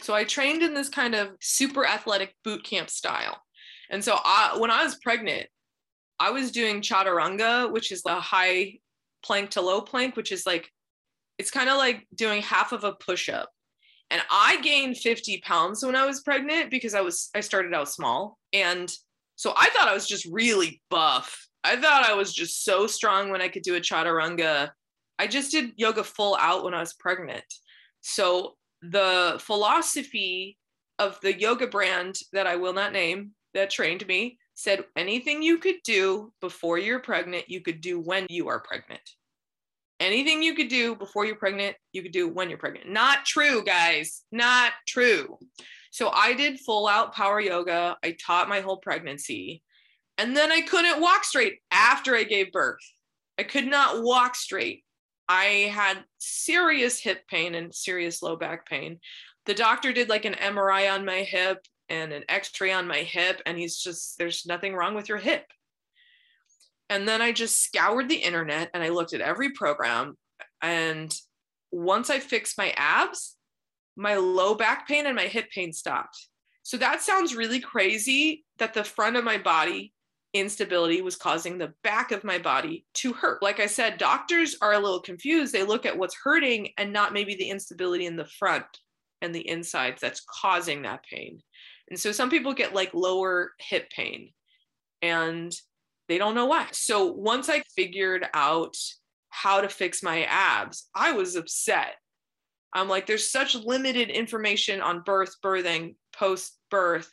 So 0.00 0.14
I 0.14 0.24
trained 0.24 0.62
in 0.62 0.74
this 0.74 0.88
kind 0.88 1.14
of 1.14 1.30
super 1.40 1.86
athletic 1.86 2.34
boot 2.44 2.64
camp 2.64 2.90
style. 2.90 3.40
And 3.90 4.04
so 4.04 4.18
I, 4.24 4.56
when 4.58 4.70
I 4.70 4.84
was 4.84 4.96
pregnant, 4.96 5.46
I 6.18 6.30
was 6.30 6.50
doing 6.50 6.80
chaturanga, 6.80 7.70
which 7.70 7.92
is 7.92 8.02
a 8.06 8.20
high 8.20 8.78
plank 9.22 9.50
to 9.50 9.60
low 9.60 9.80
plank, 9.80 10.16
which 10.16 10.32
is 10.32 10.46
like, 10.46 10.70
it's 11.38 11.50
kind 11.50 11.68
of 11.68 11.76
like 11.76 12.06
doing 12.14 12.42
half 12.42 12.72
of 12.72 12.84
a 12.84 12.92
push 12.92 13.28
up. 13.28 13.50
And 14.10 14.22
I 14.30 14.60
gained 14.62 14.98
50 14.98 15.42
pounds 15.44 15.84
when 15.84 15.96
I 15.96 16.06
was 16.06 16.20
pregnant 16.20 16.70
because 16.70 16.94
I 16.94 17.00
was, 17.00 17.28
I 17.34 17.40
started 17.40 17.74
out 17.74 17.88
small. 17.88 18.38
And 18.52 18.92
so 19.34 19.52
I 19.56 19.68
thought 19.70 19.88
I 19.88 19.94
was 19.94 20.06
just 20.06 20.26
really 20.26 20.80
buff. 20.90 21.46
I 21.64 21.76
thought 21.76 22.08
I 22.08 22.14
was 22.14 22.32
just 22.32 22.64
so 22.64 22.86
strong 22.86 23.30
when 23.30 23.42
I 23.42 23.48
could 23.48 23.62
do 23.62 23.74
a 23.74 23.80
chaturanga. 23.80 24.70
I 25.18 25.26
just 25.26 25.50
did 25.50 25.72
yoga 25.76 26.04
full 26.04 26.36
out 26.36 26.64
when 26.64 26.74
I 26.74 26.80
was 26.80 26.94
pregnant. 26.94 27.44
So 28.00 28.56
the 28.82 29.36
philosophy 29.40 30.56
of 30.98 31.18
the 31.22 31.38
yoga 31.38 31.66
brand 31.66 32.18
that 32.32 32.46
I 32.46 32.56
will 32.56 32.72
not 32.72 32.92
name 32.92 33.32
that 33.54 33.70
trained 33.70 34.06
me 34.06 34.38
said 34.54 34.84
anything 34.96 35.42
you 35.42 35.58
could 35.58 35.76
do 35.84 36.32
before 36.40 36.78
you're 36.78 37.00
pregnant, 37.00 37.50
you 37.50 37.60
could 37.60 37.80
do 37.80 38.00
when 38.00 38.26
you 38.30 38.48
are 38.48 38.60
pregnant. 38.60 39.02
Anything 39.98 40.42
you 40.42 40.54
could 40.54 40.68
do 40.68 40.94
before 40.94 41.24
you're 41.24 41.36
pregnant, 41.36 41.76
you 41.92 42.02
could 42.02 42.12
do 42.12 42.28
when 42.28 42.48
you're 42.48 42.58
pregnant. 42.58 42.88
Not 42.88 43.24
true, 43.24 43.64
guys. 43.64 44.22
Not 44.30 44.72
true. 44.86 45.38
So 45.90 46.10
I 46.10 46.34
did 46.34 46.60
full 46.60 46.86
out 46.86 47.14
power 47.14 47.40
yoga. 47.40 47.96
I 48.04 48.16
taught 48.24 48.48
my 48.48 48.60
whole 48.60 48.76
pregnancy. 48.76 49.62
And 50.18 50.36
then 50.36 50.52
I 50.52 50.60
couldn't 50.62 51.00
walk 51.00 51.24
straight 51.24 51.60
after 51.70 52.14
I 52.14 52.24
gave 52.24 52.52
birth. 52.52 52.80
I 53.38 53.42
could 53.42 53.66
not 53.66 54.02
walk 54.02 54.34
straight 54.34 54.84
I 55.28 55.70
had 55.72 56.04
serious 56.18 57.00
hip 57.00 57.26
pain 57.28 57.54
and 57.54 57.74
serious 57.74 58.22
low 58.22 58.36
back 58.36 58.68
pain. 58.68 59.00
The 59.46 59.54
doctor 59.54 59.92
did 59.92 60.08
like 60.08 60.24
an 60.24 60.34
MRI 60.34 60.92
on 60.92 61.04
my 61.04 61.20
hip 61.20 61.58
and 61.88 62.12
an 62.12 62.24
x 62.28 62.50
ray 62.60 62.72
on 62.72 62.86
my 62.86 62.98
hip, 62.98 63.40
and 63.46 63.58
he's 63.58 63.78
just, 63.78 64.18
there's 64.18 64.46
nothing 64.46 64.74
wrong 64.74 64.94
with 64.94 65.08
your 65.08 65.18
hip. 65.18 65.46
And 66.88 67.06
then 67.06 67.20
I 67.20 67.32
just 67.32 67.62
scoured 67.62 68.08
the 68.08 68.16
internet 68.16 68.70
and 68.72 68.82
I 68.82 68.90
looked 68.90 69.12
at 69.12 69.20
every 69.20 69.50
program. 69.50 70.16
And 70.62 71.14
once 71.72 72.10
I 72.10 72.20
fixed 72.20 72.58
my 72.58 72.72
abs, 72.76 73.36
my 73.96 74.16
low 74.16 74.54
back 74.54 74.86
pain 74.86 75.06
and 75.06 75.16
my 75.16 75.24
hip 75.24 75.50
pain 75.50 75.72
stopped. 75.72 76.28
So 76.62 76.76
that 76.78 77.02
sounds 77.02 77.34
really 77.34 77.60
crazy 77.60 78.44
that 78.58 78.74
the 78.74 78.84
front 78.84 79.16
of 79.16 79.24
my 79.24 79.38
body 79.38 79.92
instability 80.32 81.00
was 81.02 81.16
causing 81.16 81.58
the 81.58 81.72
back 81.82 82.12
of 82.12 82.24
my 82.24 82.38
body 82.38 82.84
to 82.94 83.12
hurt. 83.12 83.42
Like 83.42 83.60
I 83.60 83.66
said, 83.66 83.98
doctors 83.98 84.56
are 84.60 84.74
a 84.74 84.78
little 84.78 85.00
confused. 85.00 85.52
They 85.52 85.62
look 85.62 85.86
at 85.86 85.96
what's 85.96 86.16
hurting 86.16 86.70
and 86.78 86.92
not 86.92 87.12
maybe 87.12 87.34
the 87.34 87.50
instability 87.50 88.06
in 88.06 88.16
the 88.16 88.26
front 88.26 88.66
and 89.22 89.34
the 89.34 89.48
insides 89.48 90.00
that's 90.00 90.24
causing 90.28 90.82
that 90.82 91.04
pain. 91.10 91.40
And 91.88 91.98
so 91.98 92.12
some 92.12 92.30
people 92.30 92.52
get 92.52 92.74
like 92.74 92.92
lower 92.94 93.52
hip 93.58 93.90
pain 93.90 94.32
and 95.02 95.54
they 96.08 96.18
don't 96.18 96.34
know 96.34 96.46
why. 96.46 96.68
So 96.72 97.12
once 97.12 97.48
I 97.48 97.62
figured 97.74 98.26
out 98.32 98.76
how 99.30 99.60
to 99.60 99.68
fix 99.68 100.02
my 100.02 100.22
abs, 100.24 100.88
I 100.94 101.12
was 101.12 101.36
upset. 101.36 101.94
I'm 102.72 102.88
like, 102.88 103.06
there's 103.06 103.30
such 103.30 103.54
limited 103.54 104.10
information 104.10 104.80
on 104.80 105.02
birth, 105.02 105.34
birthing, 105.42 105.96
post 106.14 106.58
birth 106.70 107.10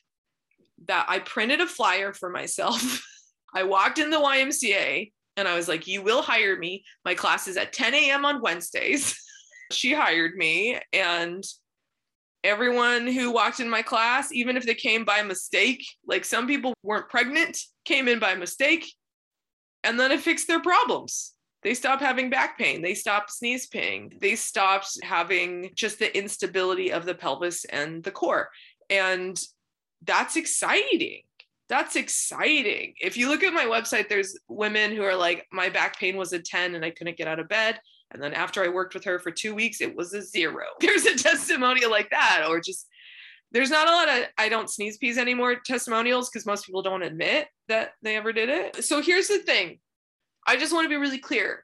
that 0.87 1.05
I 1.07 1.19
printed 1.19 1.61
a 1.61 1.67
flyer 1.67 2.13
for 2.13 2.29
myself. 2.29 3.05
I 3.55 3.63
walked 3.63 3.99
in 3.99 4.09
the 4.09 4.17
YMCA 4.17 5.11
and 5.37 5.47
I 5.47 5.55
was 5.55 5.67
like, 5.67 5.87
You 5.87 6.01
will 6.01 6.21
hire 6.21 6.57
me. 6.57 6.83
My 7.05 7.15
class 7.15 7.47
is 7.47 7.57
at 7.57 7.73
10 7.73 7.93
a.m. 7.93 8.25
on 8.25 8.41
Wednesdays. 8.41 9.15
she 9.71 9.93
hired 9.93 10.35
me. 10.35 10.79
And 10.91 11.43
everyone 12.43 13.07
who 13.07 13.31
walked 13.31 13.59
in 13.59 13.69
my 13.69 13.81
class, 13.81 14.31
even 14.31 14.57
if 14.57 14.65
they 14.65 14.73
came 14.73 15.05
by 15.05 15.21
mistake, 15.21 15.85
like 16.05 16.25
some 16.25 16.47
people 16.47 16.73
weren't 16.83 17.09
pregnant, 17.09 17.57
came 17.85 18.07
in 18.07 18.19
by 18.19 18.35
mistake. 18.35 18.93
And 19.83 19.99
then 19.99 20.11
it 20.11 20.21
fixed 20.21 20.47
their 20.47 20.61
problems. 20.61 21.33
They 21.63 21.73
stopped 21.73 22.01
having 22.01 22.29
back 22.29 22.57
pain. 22.57 22.81
They 22.81 22.93
stopped 22.93 23.31
sneeze 23.31 23.67
pain. 23.67 24.17
They 24.19 24.35
stopped 24.35 24.97
having 25.01 25.71
just 25.75 25.99
the 25.99 26.15
instability 26.15 26.91
of 26.91 27.05
the 27.05 27.15
pelvis 27.15 27.65
and 27.65 28.03
the 28.03 28.11
core. 28.11 28.49
And 28.89 29.39
that's 30.03 30.35
exciting. 30.35 31.21
That's 31.69 31.95
exciting. 31.95 32.95
If 33.01 33.15
you 33.15 33.29
look 33.29 33.43
at 33.43 33.53
my 33.53 33.65
website, 33.65 34.09
there's 34.09 34.37
women 34.49 34.93
who 34.93 35.03
are 35.03 35.15
like, 35.15 35.47
my 35.51 35.69
back 35.69 35.97
pain 35.97 36.17
was 36.17 36.33
a 36.33 36.39
10 36.39 36.75
and 36.75 36.83
I 36.83 36.91
couldn't 36.91 37.17
get 37.17 37.27
out 37.27 37.39
of 37.39 37.47
bed. 37.47 37.79
And 38.13 38.21
then 38.21 38.33
after 38.33 38.63
I 38.63 38.67
worked 38.67 38.93
with 38.93 39.03
her 39.05 39.19
for 39.19 39.31
two 39.31 39.55
weeks, 39.55 39.81
it 39.81 39.95
was 39.95 40.13
a 40.13 40.21
zero. 40.21 40.65
There's 40.79 41.05
a 41.05 41.17
testimonial 41.17 41.91
like 41.91 42.09
that, 42.11 42.45
or 42.47 42.59
just 42.59 42.87
there's 43.51 43.69
not 43.69 43.87
a 43.87 43.91
lot 43.91 44.09
of 44.09 44.25
I 44.37 44.49
don't 44.49 44.69
sneeze 44.69 44.97
peas 44.97 45.17
anymore 45.17 45.55
testimonials 45.63 46.29
because 46.29 46.45
most 46.45 46.65
people 46.65 46.81
don't 46.81 47.03
admit 47.03 47.47
that 47.67 47.91
they 48.01 48.15
ever 48.15 48.33
did 48.33 48.49
it. 48.49 48.83
So 48.83 49.01
here's 49.01 49.27
the 49.27 49.39
thing 49.39 49.79
I 50.45 50.57
just 50.57 50.73
want 50.73 50.85
to 50.85 50.89
be 50.89 50.95
really 50.95 51.19
clear. 51.19 51.63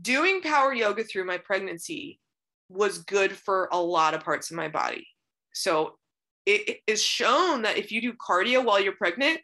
Doing 0.00 0.42
power 0.42 0.72
yoga 0.72 1.02
through 1.02 1.24
my 1.24 1.38
pregnancy 1.38 2.20
was 2.68 2.98
good 2.98 3.32
for 3.32 3.68
a 3.72 3.80
lot 3.80 4.14
of 4.14 4.22
parts 4.22 4.50
of 4.50 4.56
my 4.56 4.68
body. 4.68 5.08
So 5.52 5.98
it 6.46 6.78
is 6.86 7.02
shown 7.02 7.62
that 7.62 7.76
if 7.76 7.90
you 7.90 8.00
do 8.00 8.12
cardio 8.14 8.64
while 8.64 8.80
you're 8.80 8.92
pregnant, 8.92 9.40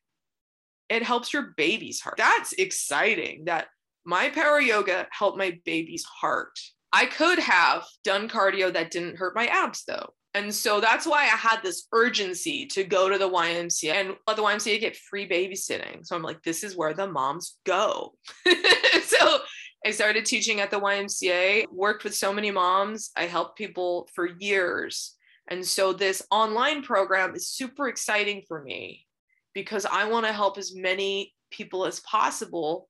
it 0.88 1.02
helps 1.02 1.32
your 1.32 1.54
baby's 1.56 2.00
heart. 2.00 2.16
That's 2.16 2.52
exciting 2.52 3.46
that 3.46 3.66
my 4.04 4.28
power 4.30 4.61
yoga 4.61 5.06
helped 5.11 5.38
my 5.38 5.58
baby's 5.64 6.04
heart. 6.04 6.58
I 6.92 7.06
could 7.06 7.38
have 7.38 7.84
done 8.04 8.28
cardio 8.28 8.73
that 8.73 8.90
didn't 8.90 9.16
hurt 9.16 9.34
my 9.34 9.46
abs 9.46 9.84
though. 9.87 10.14
And 10.34 10.52
so 10.52 10.80
that's 10.80 11.06
why 11.06 11.23
I 11.23 11.37
had 11.37 11.61
this 11.62 11.87
urgency 11.92 12.66
to 12.66 12.82
go 12.82 13.08
to 13.08 13.18
the 13.18 13.28
YMCA 13.28 13.92
and 13.92 14.16
let 14.26 14.37
the 14.37 14.42
YMCA 14.42 14.80
get 14.80 14.96
free 14.96 15.28
babysitting. 15.28 16.04
So 16.04 16.16
I'm 16.16 16.23
like, 16.23 16.42
this 16.42 16.64
is 16.64 16.76
where 16.76 16.92
the 16.92 17.06
moms 17.06 17.56
go. 17.64 18.14
so 18.44 19.38
I 19.87 19.92
started 19.92 20.25
teaching 20.25 20.61
at 20.61 20.73
the 20.73 20.80
YMCA, 20.80 21.66
worked 21.70 22.02
with 22.02 22.16
so 22.16 22.32
many 22.32 22.50
moms. 22.50 23.11
I 23.16 23.25
helped 23.25 23.56
people 23.56 24.08
for 24.12 24.26
years. 24.26 25.14
And 25.49 25.64
so 25.64 25.92
this 25.92 26.26
online 26.32 26.82
program 26.82 27.34
is 27.37 27.49
super 27.49 27.88
exciting 27.88 28.42
for 28.49 28.62
me 28.62 29.06
because 29.52 29.87
I 29.87 30.08
want 30.08 30.26
to 30.26 30.32
help 30.32 30.58
as 30.58 30.75
many 30.75 31.32
people 31.50 31.87
as 31.87 32.00
possible 32.00 32.88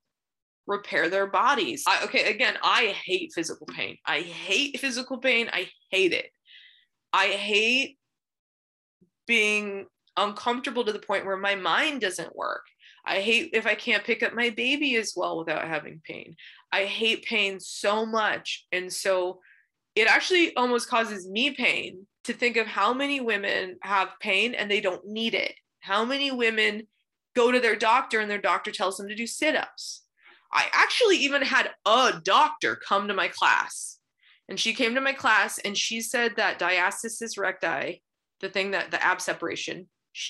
repair 0.66 1.09
their 1.09 1.26
bodies. 1.26 1.85
I, 1.87 2.04
okay, 2.04 2.30
again, 2.30 2.56
I 2.62 2.94
hate 3.04 3.33
physical 3.35 3.66
pain. 3.66 3.99
I 4.06 4.21
hate 4.21 4.80
physical 4.80 5.18
pain. 5.18 5.49
I 5.52 5.68
hate 5.90 6.12
it. 6.12 6.30
I 7.12 7.28
hate 7.28 7.99
being 9.26 9.87
uncomfortable 10.16 10.85
to 10.85 10.92
the 10.92 10.99
point 10.99 11.26
where 11.26 11.37
my 11.37 11.54
mind 11.54 12.00
doesn't 12.00 12.37
work. 12.37 12.62
I 13.06 13.21
hate 13.21 13.50
if 13.52 13.66
I 13.66 13.75
can't 13.75 14.04
pick 14.04 14.23
up 14.23 14.35
my 14.35 14.50
baby 14.50 14.97
as 14.97 15.12
well 15.14 15.38
without 15.38 15.66
having 15.66 16.00
pain. 16.04 16.37
I 16.73 16.85
hate 16.85 17.25
pain 17.25 17.61
so 17.61 18.06
much. 18.06 18.66
And 18.73 18.92
so 18.92 19.40
it 19.94 20.09
actually 20.09 20.56
almost 20.56 20.88
causes 20.88 21.28
me 21.28 21.50
pain 21.50 22.06
to 22.25 22.33
think 22.33 22.56
of 22.56 22.66
how 22.66 22.94
many 22.94 23.21
women 23.21 23.76
have 23.83 24.09
pain 24.21 24.54
and 24.54 24.71
they 24.71 24.80
don't 24.80 25.06
need 25.06 25.35
it. 25.35 25.54
How 25.80 26.04
many 26.04 26.33
women 26.33 26.87
go 27.35 27.50
to 27.50 27.61
their 27.61 27.76
doctor 27.76 28.21
and 28.21 28.30
their 28.30 28.40
doctor 28.40 28.71
tells 28.71 28.97
them 28.97 29.09
to 29.09 29.14
do 29.14 29.26
sit 29.26 29.56
ups. 29.56 30.02
I 30.54 30.68
actually 30.73 31.16
even 31.18 31.42
had 31.42 31.70
a 31.84 32.20
doctor 32.23 32.76
come 32.76 33.08
to 33.08 33.14
my 33.14 33.28
class 33.28 33.99
and 34.49 34.58
she 34.58 34.75
came 34.75 34.94
to 34.94 35.00
my 35.00 35.12
class 35.12 35.58
and 35.58 35.76
she 35.76 36.00
said 36.00 36.34
that 36.37 36.58
diastasis 36.58 37.38
recti, 37.38 38.02
the 38.40 38.49
thing 38.49 38.70
that 38.70 38.90
the 38.90 39.02
ab 39.02 39.20
separation, 39.20 39.88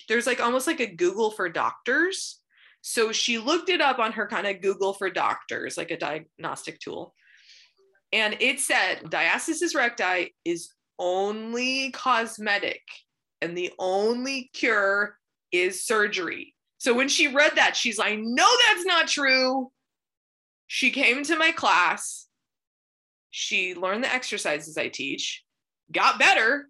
there's 0.08 0.26
like 0.26 0.40
almost 0.40 0.66
like 0.66 0.80
a 0.80 0.86
Google 0.86 1.30
for 1.30 1.48
doctors. 1.48 2.40
So 2.80 3.12
she 3.12 3.38
looked 3.38 3.68
it 3.68 3.80
up 3.80 3.98
on 3.98 4.12
her 4.12 4.26
kind 4.26 4.46
of 4.46 4.60
Google 4.60 4.94
for 4.94 5.10
doctors, 5.10 5.76
like 5.76 5.90
a 5.90 5.98
diagnostic 5.98 6.80
tool. 6.80 7.14
And 8.12 8.36
it 8.40 8.60
said 8.60 9.02
diastasis 9.04 9.74
recti 9.74 10.34
is 10.44 10.70
only 10.98 11.90
cosmetic 11.90 12.82
and 13.42 13.56
the 13.56 13.72
only 13.78 14.50
cure 14.54 15.18
is 15.50 15.84
surgery. 15.84 16.54
So 16.78 16.94
when 16.94 17.08
she 17.08 17.28
read 17.28 17.52
that, 17.56 17.76
she's 17.76 17.98
like, 17.98 18.18
no, 18.20 18.46
that's 18.68 18.84
not 18.84 19.08
true. 19.08 19.70
She 20.74 20.90
came 20.90 21.22
to 21.22 21.36
my 21.36 21.52
class 21.52 22.24
she 23.36 23.74
learned 23.74 24.04
the 24.04 24.14
exercises 24.14 24.78
I 24.78 24.86
teach, 24.86 25.42
got 25.90 26.20
better, 26.20 26.68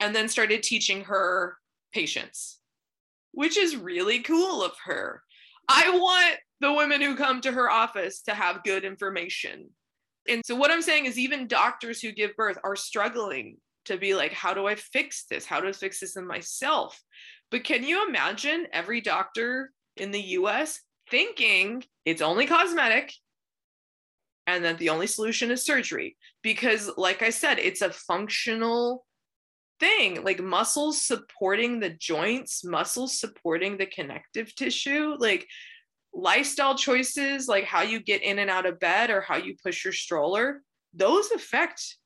and 0.00 0.12
then 0.12 0.28
started 0.28 0.64
teaching 0.64 1.04
her 1.04 1.56
patients, 1.94 2.58
which 3.30 3.56
is 3.56 3.76
really 3.76 4.18
cool 4.18 4.64
of 4.64 4.72
her. 4.86 5.22
I 5.68 5.90
want 5.90 6.38
the 6.60 6.72
women 6.72 7.00
who 7.00 7.14
come 7.14 7.40
to 7.42 7.52
her 7.52 7.70
office 7.70 8.22
to 8.22 8.34
have 8.34 8.64
good 8.64 8.84
information. 8.84 9.70
And 10.28 10.42
so, 10.44 10.56
what 10.56 10.72
I'm 10.72 10.82
saying 10.82 11.06
is, 11.06 11.20
even 11.20 11.46
doctors 11.46 12.00
who 12.00 12.10
give 12.10 12.34
birth 12.34 12.58
are 12.64 12.74
struggling 12.74 13.58
to 13.84 13.96
be 13.96 14.16
like, 14.16 14.32
how 14.32 14.54
do 14.54 14.66
I 14.66 14.74
fix 14.74 15.26
this? 15.30 15.46
How 15.46 15.60
do 15.60 15.68
I 15.68 15.72
fix 15.72 16.00
this 16.00 16.16
in 16.16 16.26
myself? 16.26 17.00
But 17.52 17.62
can 17.62 17.84
you 17.84 18.08
imagine 18.08 18.66
every 18.72 19.00
doctor 19.00 19.70
in 19.96 20.10
the 20.10 20.20
US 20.20 20.80
thinking 21.10 21.84
it's 22.04 22.22
only 22.22 22.46
cosmetic 22.46 23.12
and 24.46 24.64
that 24.64 24.78
the 24.78 24.88
only 24.88 25.06
solution 25.06 25.50
is 25.50 25.64
surgery. 25.64 26.16
Because 26.42 26.90
like 26.96 27.22
i 27.22 27.30
said 27.30 27.58
it's 27.58 27.82
a 27.82 27.90
functional 27.90 29.04
thing 29.80 30.24
like 30.24 30.40
muscles 30.40 31.00
supporting 31.00 31.78
the 31.78 31.90
joints 31.90 32.64
muscles 32.64 33.20
supporting 33.20 33.76
the 33.76 33.86
connective 33.86 34.52
tissue 34.56 35.14
like 35.20 35.46
lifestyle 36.12 36.74
choices 36.74 37.46
like 37.46 37.62
how 37.62 37.82
you 37.82 38.00
get 38.00 38.20
in 38.22 38.40
and 38.40 38.50
out 38.50 38.66
of 38.66 38.80
bed 38.80 39.08
or 39.08 39.20
how 39.20 39.36
you 39.36 39.54
push 39.62 39.84
your 39.84 39.92
stroller 39.92 40.62
those 40.94 41.30
affect 41.30 41.96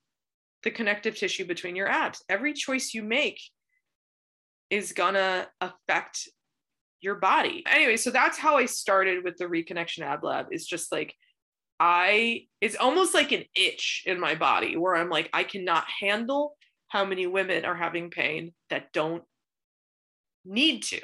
the 0.63 0.71
connective 0.71 1.17
tissue 1.17 1.45
between 1.45 1.77
your 1.77 1.89
abs. 1.89 2.23
Every 2.29 2.53
choice 2.53 2.95
you 2.95 3.03
make 3.03 3.41
is 4.71 4.93
gonna 4.93 5.49
affect 5.61 6.29
your 7.03 7.17
body 7.17 7.63
anyway 7.67 7.97
so 7.97 8.11
that's 8.11 8.39
how 8.39 8.57
i 8.57 8.65
started 8.65 9.23
with 9.25 9.37
the 9.37 9.45
reconnection 9.45 10.01
ab 10.01 10.23
lab 10.25 10.47
is 10.51 10.67
just 10.67 10.91
like 10.91 11.15
I 11.85 12.47
it's 12.61 12.77
almost 12.77 13.13
like 13.13 13.33
an 13.33 13.43
itch 13.57 14.05
in 14.07 14.21
my 14.21 14.37
body 14.37 14.77
where 14.77 14.95
I'm 14.95 15.11
like 15.11 15.29
I 15.33 15.43
cannot 15.43 15.85
handle 16.01 16.57
how 16.87 17.05
many 17.05 17.27
women 17.27 17.65
are 17.65 17.75
having 17.75 18.09
pain 18.09 18.53
that 18.71 18.93
don't 18.93 19.25
need 20.45 20.85
to. 20.85 21.01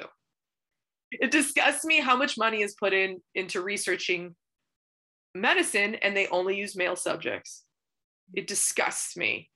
It 1.11 1.31
disgusts 1.31 1.83
me 1.83 1.99
how 1.99 2.15
much 2.15 2.37
money 2.37 2.61
is 2.61 2.75
put 2.79 2.93
in 2.93 3.19
into 3.35 3.61
researching 3.61 4.37
medicine 5.35 5.95
and 5.95 6.15
they 6.15 6.27
only 6.27 6.55
use 6.55 6.77
male 6.77 6.95
subjects. 6.95 7.63
It 8.33 8.47
disgusts 8.47 9.17
me 9.17 9.49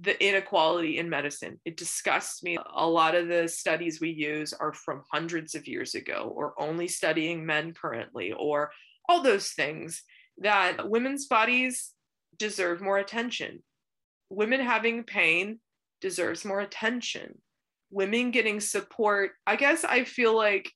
the 0.00 0.22
inequality 0.24 0.98
in 0.98 1.08
medicine. 1.08 1.60
It 1.64 1.76
disgusts 1.76 2.42
me. 2.42 2.58
A 2.74 2.86
lot 2.86 3.14
of 3.14 3.28
the 3.28 3.48
studies 3.48 4.00
we 4.00 4.10
use 4.10 4.52
are 4.52 4.72
from 4.72 5.02
hundreds 5.12 5.54
of 5.54 5.68
years 5.68 5.94
ago 5.94 6.32
or 6.34 6.54
only 6.60 6.88
studying 6.88 7.46
men 7.46 7.72
currently 7.72 8.32
or 8.32 8.70
all 9.08 9.22
those 9.22 9.50
things 9.50 10.02
that 10.38 10.88
women's 10.88 11.26
bodies 11.26 11.92
deserve 12.38 12.80
more 12.80 12.98
attention. 12.98 13.62
Women 14.30 14.60
having 14.60 15.04
pain 15.04 15.60
deserves 16.00 16.44
more 16.44 16.60
attention. 16.60 17.38
Women 17.90 18.30
getting 18.30 18.60
support, 18.60 19.32
I 19.46 19.56
guess 19.56 19.84
I 19.84 20.04
feel 20.04 20.36
like 20.36 20.72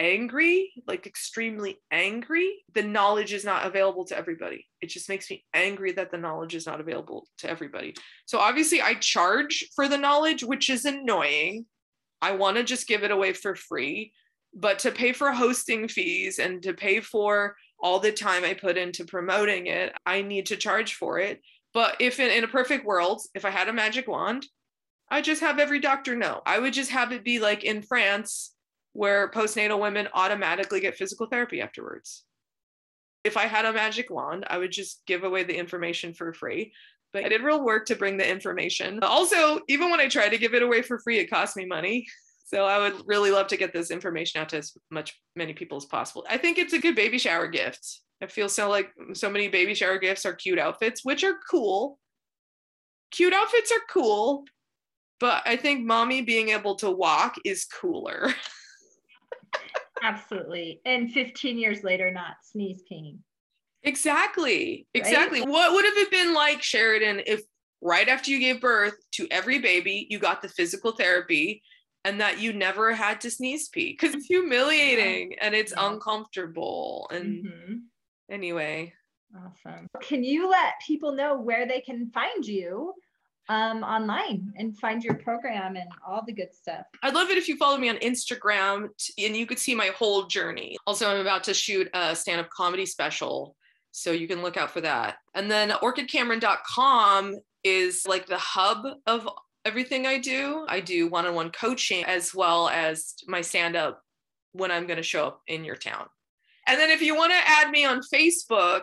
angry, 0.00 0.72
like 0.88 1.06
extremely 1.06 1.78
angry, 1.92 2.64
the 2.74 2.82
knowledge 2.82 3.34
is 3.34 3.44
not 3.44 3.66
available 3.66 4.06
to 4.06 4.16
everybody. 4.16 4.66
It 4.80 4.86
just 4.88 5.10
makes 5.10 5.30
me 5.30 5.44
angry 5.52 5.92
that 5.92 6.10
the 6.10 6.16
knowledge 6.16 6.54
is 6.54 6.66
not 6.66 6.80
available 6.80 7.28
to 7.38 7.50
everybody. 7.50 7.94
So 8.24 8.38
obviously, 8.38 8.80
I 8.80 8.94
charge 8.94 9.68
for 9.76 9.86
the 9.88 9.98
knowledge, 9.98 10.42
which 10.42 10.70
is 10.70 10.86
annoying. 10.86 11.66
I 12.22 12.32
want 12.32 12.56
to 12.56 12.64
just 12.64 12.88
give 12.88 13.04
it 13.04 13.10
away 13.10 13.34
for 13.34 13.54
free, 13.54 14.12
but 14.54 14.78
to 14.80 14.90
pay 14.90 15.12
for 15.12 15.32
hosting 15.32 15.86
fees 15.86 16.38
and 16.38 16.62
to 16.62 16.72
pay 16.72 17.00
for 17.00 17.54
all 17.78 18.00
the 18.00 18.12
time 18.12 18.42
I 18.42 18.54
put 18.54 18.78
into 18.78 19.04
promoting 19.04 19.66
it, 19.66 19.92
I 20.06 20.22
need 20.22 20.46
to 20.46 20.56
charge 20.56 20.94
for 20.94 21.18
it. 21.18 21.40
But 21.74 21.96
if 22.00 22.18
in, 22.18 22.30
in 22.30 22.44
a 22.44 22.48
perfect 22.48 22.86
world, 22.86 23.22
if 23.34 23.44
I 23.44 23.50
had 23.50 23.68
a 23.68 23.72
magic 23.72 24.08
wand, 24.08 24.46
I 25.10 25.20
just 25.20 25.42
have 25.42 25.58
every 25.58 25.80
doctor 25.80 26.16
know. 26.16 26.40
I 26.46 26.58
would 26.58 26.72
just 26.72 26.90
have 26.90 27.12
it 27.12 27.24
be 27.24 27.38
like 27.38 27.64
in 27.64 27.82
France 27.82 28.54
where 28.92 29.30
postnatal 29.30 29.80
women 29.80 30.08
automatically 30.14 30.80
get 30.80 30.96
physical 30.96 31.26
therapy 31.26 31.60
afterwards. 31.60 32.24
If 33.24 33.36
I 33.36 33.46
had 33.46 33.64
a 33.64 33.72
magic 33.72 34.10
wand, 34.10 34.46
I 34.48 34.58
would 34.58 34.72
just 34.72 35.02
give 35.06 35.24
away 35.24 35.44
the 35.44 35.56
information 35.56 36.14
for 36.14 36.32
free. 36.32 36.72
But 37.12 37.24
I 37.24 37.28
did 37.28 37.42
real 37.42 37.64
work 37.64 37.86
to 37.86 37.96
bring 37.96 38.16
the 38.16 38.28
information. 38.28 39.00
Also, 39.02 39.60
even 39.68 39.90
when 39.90 40.00
I 40.00 40.08
tried 40.08 40.28
to 40.30 40.38
give 40.38 40.54
it 40.54 40.62
away 40.62 40.80
for 40.80 40.98
free, 41.00 41.18
it 41.18 41.30
cost 41.30 41.56
me 41.56 41.66
money. 41.66 42.06
So 42.44 42.64
I 42.64 42.78
would 42.78 43.06
really 43.06 43.30
love 43.30 43.48
to 43.48 43.56
get 43.56 43.72
this 43.72 43.90
information 43.90 44.40
out 44.40 44.48
to 44.50 44.58
as 44.58 44.76
much 44.90 45.20
many 45.36 45.52
people 45.52 45.76
as 45.76 45.84
possible. 45.84 46.24
I 46.28 46.36
think 46.36 46.58
it's 46.58 46.72
a 46.72 46.80
good 46.80 46.96
baby 46.96 47.18
shower 47.18 47.46
gift. 47.46 48.00
I 48.22 48.26
feel 48.26 48.48
so 48.48 48.68
like 48.68 48.90
so 49.14 49.30
many 49.30 49.48
baby 49.48 49.74
shower 49.74 49.98
gifts 49.98 50.26
are 50.26 50.34
cute 50.34 50.58
outfits, 50.58 51.04
which 51.04 51.24
are 51.24 51.38
cool. 51.48 51.98
Cute 53.12 53.32
outfits 53.32 53.72
are 53.72 53.82
cool, 53.88 54.44
but 55.20 55.42
I 55.46 55.56
think 55.56 55.86
mommy 55.86 56.22
being 56.22 56.50
able 56.50 56.74
to 56.76 56.90
walk 56.90 57.36
is 57.44 57.64
cooler. 57.64 58.32
Absolutely. 60.02 60.80
And 60.84 61.12
15 61.12 61.58
years 61.58 61.82
later, 61.84 62.10
not 62.10 62.36
sneeze 62.42 62.82
peeing. 62.90 63.18
Exactly. 63.82 64.86
Exactly. 64.94 65.40
Right? 65.40 65.48
What 65.48 65.72
would 65.72 65.84
have 65.84 65.96
it 65.96 66.10
been 66.10 66.34
like, 66.34 66.62
Sheridan, 66.62 67.22
if 67.26 67.42
right 67.80 68.08
after 68.08 68.30
you 68.30 68.38
gave 68.38 68.60
birth 68.60 68.94
to 69.12 69.26
every 69.30 69.58
baby, 69.58 70.06
you 70.10 70.18
got 70.18 70.42
the 70.42 70.48
physical 70.48 70.92
therapy 70.92 71.62
and 72.04 72.20
that 72.20 72.40
you 72.40 72.52
never 72.52 72.92
had 72.92 73.20
to 73.22 73.30
sneeze 73.30 73.68
pee? 73.68 73.92
Because 73.92 74.14
it's 74.14 74.26
humiliating 74.26 75.32
yeah. 75.32 75.38
and 75.40 75.54
it's 75.54 75.72
yeah. 75.76 75.90
uncomfortable. 75.90 77.08
And 77.12 77.44
mm-hmm. 77.44 77.74
anyway. 78.30 78.92
Awesome. 79.34 79.86
Can 80.02 80.24
you 80.24 80.50
let 80.50 80.74
people 80.86 81.12
know 81.12 81.38
where 81.38 81.66
they 81.66 81.80
can 81.80 82.10
find 82.10 82.44
you 82.44 82.94
um, 83.48 83.82
online 83.82 84.52
and 84.56 84.78
find 84.78 85.02
your 85.02 85.14
program 85.14 85.76
and 85.76 85.88
all 86.06 86.22
the 86.24 86.32
good 86.32 86.54
stuff. 86.54 86.84
I'd 87.02 87.14
love 87.14 87.30
it 87.30 87.38
if 87.38 87.48
you 87.48 87.56
follow 87.56 87.78
me 87.78 87.88
on 87.88 87.96
Instagram 87.96 88.88
and 89.18 89.36
you 89.36 89.46
could 89.46 89.58
see 89.58 89.74
my 89.74 89.88
whole 89.88 90.26
journey. 90.26 90.76
Also, 90.86 91.08
I'm 91.10 91.20
about 91.20 91.44
to 91.44 91.54
shoot 91.54 91.88
a 91.94 92.14
stand 92.14 92.40
up 92.40 92.50
comedy 92.50 92.86
special. 92.86 93.56
So 93.92 94.12
you 94.12 94.28
can 94.28 94.40
look 94.40 94.56
out 94.56 94.70
for 94.70 94.80
that. 94.82 95.16
And 95.34 95.50
then 95.50 95.70
orchidcameron.com 95.70 97.38
is 97.64 98.06
like 98.06 98.26
the 98.26 98.38
hub 98.38 98.86
of 99.06 99.28
everything 99.64 100.06
I 100.06 100.18
do. 100.18 100.64
I 100.68 100.80
do 100.80 101.08
one 101.08 101.26
on 101.26 101.34
one 101.34 101.50
coaching 101.50 102.04
as 102.04 102.34
well 102.34 102.68
as 102.68 103.14
my 103.26 103.40
stand 103.40 103.76
up 103.76 104.02
when 104.52 104.70
I'm 104.70 104.86
going 104.86 104.96
to 104.96 105.02
show 105.02 105.26
up 105.26 105.42
in 105.48 105.64
your 105.64 105.76
town. 105.76 106.06
And 106.66 106.78
then 106.78 106.90
if 106.90 107.02
you 107.02 107.16
want 107.16 107.32
to 107.32 107.38
add 107.44 107.70
me 107.70 107.84
on 107.84 108.00
Facebook, 108.12 108.82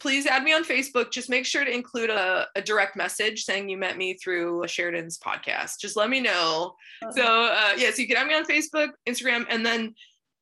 please 0.00 0.26
add 0.26 0.44
me 0.44 0.52
on 0.52 0.64
Facebook. 0.64 1.10
Just 1.10 1.28
make 1.28 1.44
sure 1.44 1.64
to 1.64 1.74
include 1.74 2.10
a, 2.10 2.46
a, 2.54 2.62
direct 2.62 2.96
message 2.96 3.42
saying 3.42 3.68
you 3.68 3.76
met 3.76 3.96
me 3.96 4.14
through 4.14 4.66
Sheridan's 4.68 5.18
podcast. 5.18 5.80
Just 5.80 5.96
let 5.96 6.08
me 6.08 6.20
know. 6.20 6.74
Uh-huh. 7.02 7.12
So, 7.12 7.24
uh, 7.24 7.72
yeah, 7.76 7.90
so 7.90 8.02
you 8.02 8.08
can 8.08 8.16
add 8.16 8.28
me 8.28 8.34
on 8.34 8.44
Facebook, 8.44 8.90
Instagram, 9.08 9.44
and 9.48 9.66
then 9.66 9.94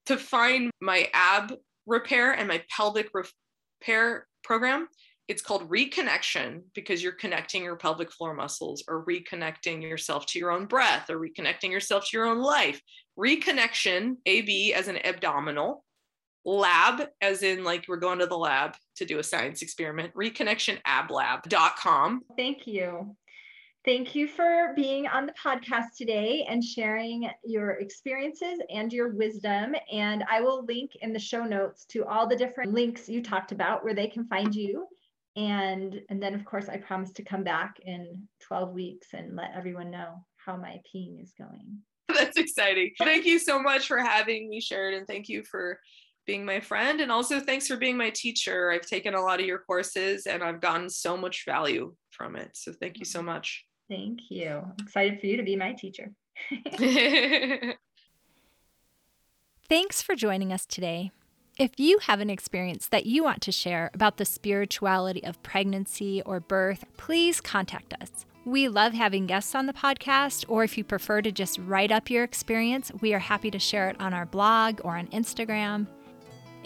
to 0.07 0.17
find 0.17 0.71
my 0.81 1.09
ab 1.15 1.55
repair 1.87 2.33
and 2.33 2.49
my 2.49 2.63
pelvic 2.75 3.11
repair 3.15 4.27
program, 4.43 4.89
it's 5.29 5.43
called 5.43 5.69
reconnection 5.69 6.63
because 6.75 7.03
you're 7.03 7.13
connecting 7.13 7.65
your 7.65 7.77
pelvic 7.77 8.13
floor 8.13 8.35
muscles 8.35 8.85
or 8.89 9.05
reconnecting 9.05 9.83
yourself 9.83 10.27
to 10.27 10.39
your 10.39 10.53
own 10.53 10.67
breath 10.67 11.11
or 11.11 11.19
reconnecting 11.19 11.71
yourself 11.71 12.05
to 12.05 12.17
your 12.17 12.27
own 12.27 12.39
life. 12.39 12.81
Reconnection, 13.19 14.17
AB 14.27 14.73
as 14.75 14.89
an 14.89 15.05
abdominal, 15.05 15.85
lab, 16.47 17.09
as 17.21 17.43
in 17.43 17.65
like 17.65 17.85
we're 17.89 17.97
going 17.97 18.21
to 18.21 18.27
the 18.27 18.39
lab 18.39 18.77
to 18.95 19.05
do 19.05 19.19
a 19.19 19.23
science 19.23 19.61
experiment, 19.63 20.15
reconnectionablab.com. 20.15 22.23
Thank 22.37 22.67
you. 22.67 23.15
Thank 23.85 24.15
you 24.15 24.27
for 24.27 24.73
being 24.75 25.07
on 25.07 25.27
the 25.27 25.35
podcast 25.35 25.97
today 25.97 26.45
and 26.49 26.65
sharing 26.65 27.29
your 27.45 27.73
experiences 27.73 28.59
and 28.69 28.93
your 28.93 29.11
wisdom. 29.11 29.77
And 29.93 30.25
I 30.31 30.41
will 30.41 30.65
link 30.65 30.93
in 31.03 31.13
the 31.13 31.21
show 31.21 31.45
notes 31.45 31.85
to 31.91 32.05
all 32.05 32.27
the 32.27 32.35
different 32.35 32.73
links 32.73 33.09
you 33.09 33.23
talked 33.23 33.53
about 33.53 33.85
where 33.85 33.95
they 33.95 34.09
can 34.09 34.27
find 34.27 34.53
you. 34.55 34.89
And, 35.37 36.01
and 36.09 36.21
then, 36.21 36.35
of 36.35 36.45
course, 36.45 36.69
I 36.69 36.79
promise 36.79 37.13
to 37.13 37.23
come 37.23 37.45
back 37.45 37.77
in 37.85 38.27
12 38.41 38.73
weeks 38.73 39.09
and 39.13 39.37
let 39.37 39.53
everyone 39.55 39.91
know 39.91 40.25
how 40.37 40.57
my 40.57 40.81
peeing 40.93 41.23
is 41.23 41.33
going. 41.39 41.79
That's 42.09 42.39
exciting. 42.39 42.93
Thank 42.99 43.25
you 43.25 43.39
so 43.39 43.63
much 43.63 43.87
for 43.87 43.99
having 43.99 44.49
me, 44.49 44.61
Sheridan. 44.61 45.07
Thank 45.07 45.29
you 45.29 45.45
for 45.45 45.79
being 46.27 46.45
my 46.45 46.61
friend. 46.61 47.01
And 47.01 47.11
also, 47.11 47.41
thanks 47.41 47.67
for 47.67 47.77
being 47.77 47.97
my 47.97 48.11
teacher. 48.11 48.71
I've 48.71 48.87
taken 48.87 49.15
a 49.15 49.21
lot 49.21 49.41
of 49.41 49.47
your 49.47 49.61
courses 49.61 50.27
and 50.27 50.43
I've 50.43 50.61
gotten 50.61 50.91
so 50.91 51.17
much 51.17 51.45
value 51.47 51.95
from 52.11 52.37
it. 52.37 52.51
So, 52.55 52.73
thank 52.73 52.99
you 52.99 53.05
so 53.05 53.21
mm-hmm. 53.21 53.27
much. 53.27 53.65
Thank 53.89 54.19
you. 54.31 54.63
I'm 54.65 54.75
excited 54.81 55.21
for 55.21 55.27
you 55.27 55.37
to 55.37 55.43
be 55.43 55.57
my 55.57 55.73
teacher. 55.73 56.13
thanks 59.69 60.03
for 60.03 60.15
joining 60.15 60.53
us 60.53 60.67
today. 60.67 61.13
If 61.59 61.79
you 61.79 61.99
have 62.03 62.21
an 62.21 62.29
experience 62.29 62.87
that 62.89 63.07
you 63.07 63.25
want 63.25 63.41
to 63.43 63.53
share 63.53 63.91
about 63.95 64.19
the 64.19 64.27
spirituality 64.27 65.25
of 65.25 65.43
pregnancy 65.43 66.21
or 66.27 66.39
birth, 66.39 66.85
please 66.99 67.41
contact 67.41 67.95
us. 67.95 68.27
We 68.45 68.69
love 68.69 68.93
having 68.93 69.27
guests 69.27 69.55
on 69.55 69.67
the 69.67 69.73
podcast, 69.73 70.45
or 70.49 70.65
if 70.65 70.77
you 70.77 70.85
prefer 70.85 71.23
to 71.23 71.33
just 71.33 71.59
write 71.59 71.91
up 71.91 72.11
your 72.11 72.25
experience, 72.25 72.93
we 73.01 73.15
are 73.15 73.19
happy 73.19 73.51
to 73.51 73.59
share 73.59 73.89
it 73.89 74.01
on 74.01 74.13
our 74.13 74.27
blog 74.27 74.81
or 74.85 74.99
on 74.99 75.09
Instagram. 75.09 75.87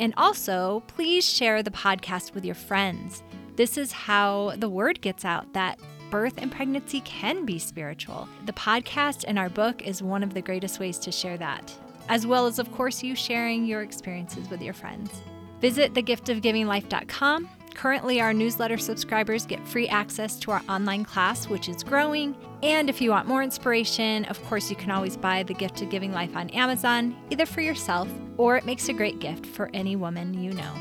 And 0.00 0.14
also, 0.16 0.82
please 0.86 1.28
share 1.28 1.62
the 1.62 1.70
podcast 1.70 2.32
with 2.32 2.44
your 2.44 2.54
friends. 2.54 3.22
This 3.56 3.76
is 3.76 3.92
how 3.92 4.54
the 4.56 4.70
word 4.70 5.02
gets 5.02 5.26
out 5.26 5.52
that 5.52 5.78
birth 6.10 6.38
and 6.38 6.50
pregnancy 6.50 7.02
can 7.02 7.44
be 7.44 7.58
spiritual. 7.58 8.26
The 8.46 8.54
podcast 8.54 9.26
and 9.28 9.38
our 9.38 9.50
book 9.50 9.82
is 9.86 10.02
one 10.02 10.22
of 10.22 10.32
the 10.32 10.40
greatest 10.40 10.80
ways 10.80 10.98
to 11.00 11.12
share 11.12 11.36
that, 11.36 11.72
as 12.08 12.26
well 12.26 12.46
as, 12.46 12.58
of 12.58 12.72
course, 12.72 13.02
you 13.02 13.14
sharing 13.14 13.66
your 13.66 13.82
experiences 13.82 14.48
with 14.48 14.62
your 14.62 14.72
friends. 14.72 15.10
Visit 15.60 15.92
thegiftofgivinglife.com 15.92 17.48
Currently, 17.80 18.20
our 18.20 18.34
newsletter 18.34 18.76
subscribers 18.76 19.46
get 19.46 19.66
free 19.66 19.88
access 19.88 20.38
to 20.40 20.50
our 20.50 20.60
online 20.68 21.02
class, 21.02 21.48
which 21.48 21.66
is 21.66 21.82
growing. 21.82 22.36
And 22.62 22.90
if 22.90 23.00
you 23.00 23.08
want 23.08 23.26
more 23.26 23.42
inspiration, 23.42 24.26
of 24.26 24.38
course, 24.44 24.68
you 24.68 24.76
can 24.76 24.90
always 24.90 25.16
buy 25.16 25.44
The 25.44 25.54
Gift 25.54 25.80
of 25.80 25.88
Giving 25.88 26.12
Life 26.12 26.36
on 26.36 26.50
Amazon, 26.50 27.16
either 27.30 27.46
for 27.46 27.62
yourself 27.62 28.06
or 28.36 28.58
it 28.58 28.66
makes 28.66 28.90
a 28.90 28.92
great 28.92 29.18
gift 29.18 29.46
for 29.46 29.70
any 29.72 29.96
woman 29.96 30.34
you 30.34 30.52
know. 30.52 30.74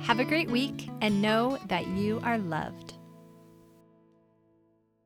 Have 0.00 0.20
a 0.20 0.24
great 0.24 0.50
week 0.50 0.88
and 1.02 1.20
know 1.20 1.58
that 1.68 1.86
you 1.88 2.18
are 2.24 2.38
loved. 2.38 2.89